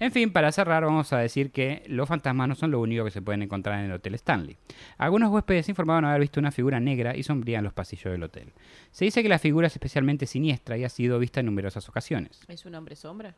En 0.00 0.12
fin, 0.12 0.32
para 0.32 0.52
cerrar 0.52 0.84
vamos 0.84 1.12
a 1.12 1.18
decir 1.18 1.50
que 1.50 1.82
los 1.88 2.08
fantasmas 2.08 2.48
no 2.48 2.54
son 2.54 2.70
lo 2.70 2.80
único 2.80 3.04
que 3.04 3.10
se 3.10 3.20
pueden 3.22 3.42
encontrar 3.42 3.80
en 3.80 3.86
el 3.86 3.92
Hotel 3.92 4.14
Stanley. 4.14 4.56
Algunos 4.96 5.30
huéspedes 5.30 5.68
informaron 5.68 6.04
haber 6.04 6.20
visto 6.20 6.38
una 6.38 6.52
figura 6.52 6.78
negra 6.78 7.16
y 7.16 7.22
sombría 7.24 7.58
en 7.58 7.64
los 7.64 7.72
pasillos 7.72 8.12
del 8.12 8.22
hotel. 8.22 8.52
Se 8.92 9.04
dice 9.04 9.22
que 9.22 9.28
la 9.28 9.38
figura 9.40 9.66
es 9.66 9.72
especialmente 9.74 10.26
siniestra 10.26 10.76
y 10.78 10.84
ha 10.84 10.88
sido 10.88 11.18
vista 11.18 11.40
en 11.40 11.46
numerosas 11.46 11.88
ocasiones. 11.88 12.40
¿Es 12.48 12.64
un 12.64 12.74
hombre 12.76 12.94
sombra? 12.94 13.34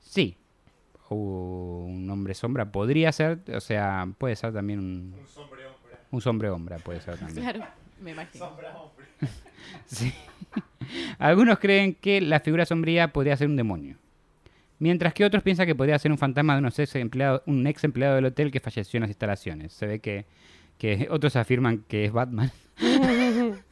Sí, 0.00 0.36
o 1.08 1.86
un 1.88 2.08
hombre 2.10 2.34
sombra 2.34 2.70
podría 2.70 3.10
ser, 3.12 3.38
o 3.54 3.60
sea, 3.60 4.06
puede 4.18 4.36
ser 4.36 4.52
también 4.52 4.78
un, 4.80 5.14
Un 5.18 5.26
sombre 5.26 5.66
hombre. 5.66 5.96
un 6.10 6.20
sombre 6.20 6.50
hombra, 6.50 6.76
puede 6.78 7.00
ser 7.00 7.16
también. 7.18 7.40
Claro, 7.42 7.64
me 8.02 8.10
imagino. 8.10 8.46
Sombra 8.46 8.76
hombre. 8.76 9.06
Sí. 9.86 10.12
Algunos 11.18 11.58
creen 11.58 11.94
que 11.94 12.20
la 12.20 12.40
figura 12.40 12.66
sombría 12.66 13.12
podría 13.12 13.36
ser 13.36 13.46
un 13.48 13.56
demonio. 13.56 13.96
Mientras 14.82 15.14
que 15.14 15.24
otros 15.24 15.44
piensan 15.44 15.66
que 15.66 15.76
podría 15.76 15.96
ser 16.00 16.10
un 16.10 16.18
fantasma 16.18 16.54
de 16.54 16.58
unos 16.58 16.76
ex 16.76 16.96
empleado, 16.96 17.44
un 17.46 17.64
ex 17.68 17.84
empleado 17.84 18.16
del 18.16 18.24
hotel 18.24 18.50
que 18.50 18.58
falleció 18.58 18.98
en 18.98 19.02
las 19.02 19.10
instalaciones. 19.10 19.72
Se 19.72 19.86
ve 19.86 20.00
que, 20.00 20.24
que 20.76 21.06
otros 21.10 21.36
afirman 21.36 21.84
que 21.86 22.06
es 22.06 22.10
Batman. 22.12 22.50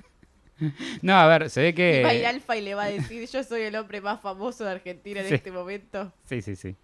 no, 1.03 1.15
a 1.17 1.27
ver, 1.27 1.51
se 1.51 1.63
ve 1.63 1.75
que... 1.75 1.99
Y 1.99 2.03
va 2.05 2.11
a 2.11 2.15
ir 2.15 2.27
Alfa 2.27 2.57
y 2.57 2.61
le 2.61 2.77
va 2.77 2.85
a 2.85 2.91
decir, 2.91 3.29
yo 3.29 3.43
soy 3.43 3.63
el 3.63 3.75
hombre 3.75 4.01
más 4.01 4.21
famoso 4.21 4.63
de 4.65 4.71
Argentina 4.71 5.19
en 5.21 5.27
Sí. 5.27 5.35
este 5.35 5.51
momento. 5.51 6.13
Sí, 6.27 6.43
sí, 6.43 6.55
sí. 6.55 6.77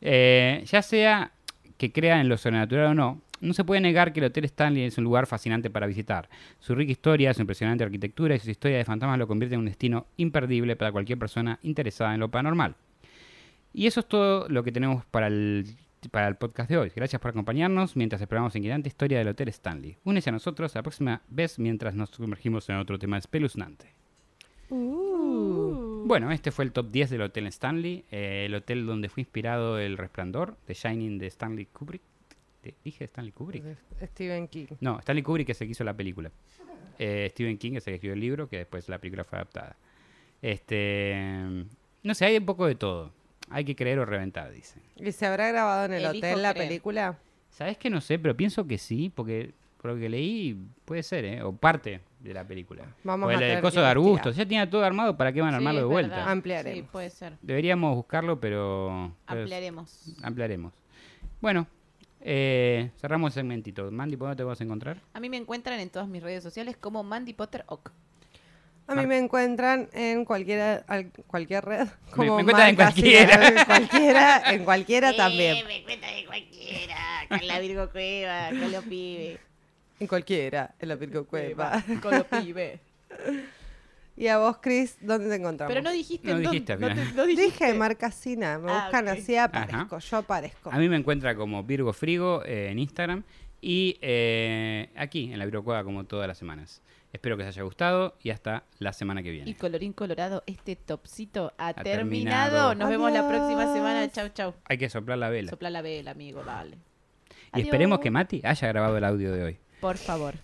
Eh, 0.00 0.62
ya 0.64 0.80
sea 0.80 1.30
que 1.76 1.92
crea 1.92 2.22
en 2.22 2.30
lo 2.30 2.38
sobrenatural 2.38 2.86
o 2.86 2.94
no, 2.94 3.20
no 3.42 3.52
se 3.52 3.64
puede 3.64 3.82
negar 3.82 4.14
que 4.14 4.20
el 4.20 4.26
Hotel 4.26 4.46
Stanley 4.46 4.84
es 4.84 4.96
un 4.96 5.04
lugar 5.04 5.26
fascinante 5.26 5.68
para 5.68 5.86
visitar. 5.86 6.30
Su 6.58 6.74
rica 6.74 6.90
historia, 6.92 7.34
su 7.34 7.42
impresionante 7.42 7.84
arquitectura 7.84 8.34
y 8.34 8.38
su 8.38 8.50
historia 8.50 8.78
de 8.78 8.84
fantasmas 8.86 9.18
lo 9.18 9.26
convierte 9.28 9.56
en 9.56 9.60
un 9.60 9.66
destino 9.66 10.06
imperdible 10.16 10.74
para 10.74 10.90
cualquier 10.90 11.18
persona 11.18 11.58
interesada 11.62 12.14
en 12.14 12.20
lo 12.20 12.30
paranormal. 12.30 12.76
Y 13.76 13.86
eso 13.86 14.00
es 14.00 14.06
todo 14.06 14.48
lo 14.48 14.64
que 14.64 14.72
tenemos 14.72 15.04
para 15.04 15.26
el, 15.26 15.66
para 16.10 16.28
el 16.28 16.36
podcast 16.36 16.70
de 16.70 16.78
hoy. 16.78 16.90
Gracias 16.96 17.20
por 17.20 17.28
acompañarnos 17.32 17.94
mientras 17.94 18.22
exploramos 18.22 18.54
la 18.54 18.58
inquietante 18.58 18.88
historia 18.88 19.18
del 19.18 19.28
Hotel 19.28 19.50
Stanley. 19.50 19.98
Únese 20.02 20.30
a 20.30 20.32
nosotros 20.32 20.74
la 20.74 20.82
próxima 20.82 21.20
vez 21.28 21.58
mientras 21.58 21.94
nos 21.94 22.08
sumergimos 22.08 22.66
en 22.70 22.76
otro 22.76 22.98
tema 22.98 23.18
espeluznante. 23.18 23.92
Uh. 24.70 26.04
Bueno, 26.06 26.32
este 26.32 26.52
fue 26.52 26.64
el 26.64 26.72
top 26.72 26.90
10 26.90 27.10
del 27.10 27.20
Hotel 27.20 27.46
Stanley, 27.48 28.06
eh, 28.10 28.44
el 28.46 28.54
hotel 28.54 28.86
donde 28.86 29.10
fue 29.10 29.20
inspirado 29.20 29.78
El 29.78 29.98
Resplandor, 29.98 30.56
The 30.64 30.72
Shining 30.72 31.18
de 31.18 31.26
Stanley 31.26 31.66
Kubrick. 31.66 32.00
¿Te 32.62 32.74
dije 32.82 33.04
Stanley 33.04 33.32
Kubrick? 33.32 33.62
Stephen 34.02 34.48
King. 34.48 34.68
No, 34.80 35.00
Stanley 35.00 35.22
Kubrick 35.22 35.50
es 35.50 35.60
el 35.60 35.66
que 35.66 35.72
hizo 35.72 35.84
la 35.84 35.94
película. 35.94 36.32
Eh, 36.98 37.28
Stephen 37.30 37.58
King 37.58 37.72
es 37.74 37.86
el 37.86 37.90
que 37.90 37.96
escribió 37.96 38.14
el 38.14 38.20
libro, 38.20 38.48
que 38.48 38.56
después 38.56 38.88
la 38.88 38.96
película 38.96 39.22
fue 39.22 39.36
adaptada. 39.36 39.76
Este, 40.40 41.14
no 42.02 42.14
sé, 42.14 42.24
hay 42.24 42.38
un 42.38 42.46
poco 42.46 42.66
de 42.66 42.74
todo. 42.74 43.12
Hay 43.50 43.64
que 43.64 43.76
creer 43.76 43.98
o 43.98 44.04
reventar, 44.04 44.50
dice. 44.50 44.80
¿Y 44.96 45.12
se 45.12 45.26
habrá 45.26 45.48
grabado 45.48 45.84
en 45.86 45.92
el 45.94 46.04
Elijo 46.04 46.26
hotel 46.26 46.42
la 46.42 46.52
creer. 46.52 46.68
película? 46.68 47.18
¿Sabes 47.50 47.78
que 47.78 47.88
no 47.90 48.00
sé? 48.00 48.18
Pero 48.18 48.36
pienso 48.36 48.66
que 48.66 48.76
sí, 48.78 49.10
porque 49.14 49.52
por 49.80 49.92
lo 49.92 49.98
que 49.98 50.08
leí 50.08 50.56
puede 50.84 51.02
ser, 51.02 51.24
¿eh? 51.24 51.42
O 51.42 51.52
parte 51.52 52.00
de 52.20 52.34
la 52.34 52.44
película. 52.44 52.84
Vamos 53.04 53.26
o 53.26 53.30
a 53.30 53.34
el, 53.34 53.42
el 53.42 53.48
tener 53.48 53.62
coso 53.62 53.80
de 53.80 53.86
arbustos. 53.86 54.34
Ya 54.36 54.44
tenía 54.44 54.68
todo 54.68 54.84
armado, 54.84 55.16
¿para 55.16 55.32
qué 55.32 55.40
van 55.40 55.50
a 55.50 55.52
Sí, 55.52 55.56
armarlo 55.58 55.80
de 55.80 55.86
vuelta? 55.86 56.16
verdad. 56.16 56.32
Ampliaremos. 56.32 56.78
Sí, 56.78 56.88
puede 56.90 57.10
ser. 57.10 57.34
Deberíamos 57.40 57.94
buscarlo, 57.94 58.40
pero... 58.40 59.12
pero 59.26 59.40
Ampliaremos. 59.42 60.14
ampliaremos. 60.22 60.72
Bueno, 61.40 61.66
eh, 62.20 62.90
cerramos 63.00 63.28
el 63.30 63.34
segmentito. 63.42 63.90
Mandy, 63.92 64.16
¿por 64.16 64.26
dónde 64.28 64.36
te 64.40 64.44
vas 64.44 64.60
a 64.60 64.64
encontrar? 64.64 65.00
A 65.14 65.20
mí 65.20 65.28
me 65.30 65.36
encuentran 65.36 65.78
en 65.78 65.88
todas 65.88 66.08
mis 66.08 66.22
redes 66.22 66.42
sociales 66.42 66.76
como 66.76 67.04
Mandy 67.04 67.32
Potter 67.32 67.64
Ock. 67.68 67.92
A 68.88 68.92
mí 68.92 68.96
Mar- 68.98 69.06
me 69.08 69.18
encuentran 69.18 69.88
en 69.92 70.24
cualquiera, 70.24 70.84
al- 70.86 71.10
cualquier 71.26 71.64
red. 71.64 71.86
Me- 71.86 72.10
Como 72.12 72.36
me 72.36 72.40
encuentran 72.42 72.68
en 72.70 72.76
cualquiera. 72.76 73.48
En 73.48 73.64
cualquiera, 73.64 74.42
en 74.52 74.64
cualquiera 74.64 75.12
también. 75.16 75.66
me 75.66 75.76
encuentran 75.78 76.14
en 76.14 76.26
cualquiera. 76.26 76.96
Con 77.28 77.46
la 77.48 77.58
Virgo 77.60 77.90
Cueva, 77.90 78.48
con 78.50 78.70
los 78.72 78.84
pibes. 78.84 79.38
En 79.98 80.06
cualquiera, 80.06 80.74
en 80.78 80.88
la 80.88 80.94
Virgo 80.94 81.24
Cueva. 81.26 81.82
Con 82.02 82.12
los 82.14 82.24
pibes. 82.26 82.78
Y 84.18 84.28
a 84.28 84.38
vos, 84.38 84.56
Chris, 84.62 84.96
¿dónde 85.02 85.28
te 85.28 85.34
encontramos? 85.34 85.70
Pero 85.70 85.82
no 85.82 85.92
dijiste 85.92 86.28
No 86.32 86.38
dijiste 86.38 86.76
no 86.78 86.88
final. 86.88 87.08
te- 87.08 87.14
no 87.14 87.26
dijiste. 87.26 87.44
Dije 87.66 87.74
Marcasina, 87.74 88.58
me 88.58 88.72
Ah, 88.72 88.82
buscan 88.84 89.08
así, 89.08 89.36
aparezco, 89.36 89.98
yo 89.98 90.16
aparezco. 90.16 90.70
A 90.72 90.78
mí 90.78 90.88
me 90.88 90.96
encuentra 90.96 91.34
como 91.36 91.62
Virgo 91.62 91.92
Frigo 91.92 92.42
eh, 92.46 92.70
en 92.70 92.78
Instagram 92.78 93.24
y 93.60 93.98
eh, 94.00 94.88
aquí 94.96 95.30
en 95.30 95.38
la 95.38 95.44
Virocueva 95.44 95.84
como 95.84 96.04
todas 96.04 96.26
las 96.26 96.38
semanas. 96.38 96.80
Espero 97.16 97.38
que 97.38 97.44
les 97.44 97.56
haya 97.56 97.62
gustado 97.62 98.14
y 98.22 98.28
hasta 98.28 98.64
la 98.78 98.92
semana 98.92 99.22
que 99.22 99.30
Y 99.30 99.32
viene. 99.32 99.56
colorín 99.56 99.94
colorado, 99.94 100.42
este 100.46 100.76
topcito 100.76 101.54
ha, 101.56 101.68
Ha 101.68 101.74
terminado. 101.74 101.94
terminado. 101.96 102.74
Nos 102.74 102.90
vemos 102.90 103.10
la 103.10 103.26
próxima 103.26 103.72
semana. 103.72 104.06
Chau, 104.12 104.28
chau. 104.34 104.54
Hay 104.66 104.76
que 104.76 104.90
soplar 104.90 105.16
la 105.16 105.30
vela. 105.30 105.48
Sopla 105.48 105.70
la 105.70 105.80
vela, 105.80 106.10
amigo, 106.10 106.44
dale. 106.44 106.76
Y 107.54 107.62
esperemos 107.62 108.00
que 108.00 108.10
Mati 108.10 108.42
haya 108.44 108.68
grabado 108.68 108.98
el 108.98 109.04
audio 109.04 109.32
de 109.32 109.42
hoy. 109.44 109.58
Por 109.80 109.96
favor. 109.96 110.34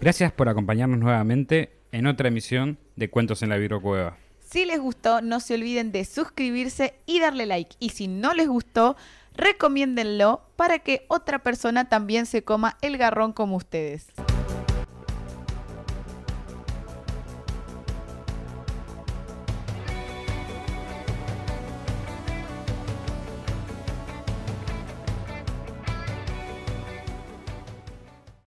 Gracias 0.00 0.30
por 0.30 0.48
acompañarnos 0.48 1.00
nuevamente 1.00 1.72
en 1.90 2.06
otra 2.06 2.28
emisión 2.28 2.78
de 2.94 3.10
Cuentos 3.10 3.42
en 3.42 3.48
la 3.48 3.56
Virocueva. 3.56 4.16
Si 4.38 4.64
les 4.66 4.78
gustó, 4.78 5.20
no 5.20 5.40
se 5.40 5.54
olviden 5.54 5.90
de 5.90 6.04
suscribirse 6.04 6.94
y 7.06 7.18
darle 7.18 7.44
like. 7.46 7.74
Y 7.80 7.88
si 7.88 8.06
no 8.06 8.34
les 8.34 8.46
gustó, 8.46 8.94
recomiéndenlo 9.34 10.42
para 10.54 10.78
que 10.78 11.06
otra 11.08 11.40
persona 11.40 11.88
también 11.88 12.26
se 12.26 12.44
coma 12.44 12.78
el 12.82 12.98
garrón 12.98 13.32
como 13.32 13.56
ustedes. 13.56 14.06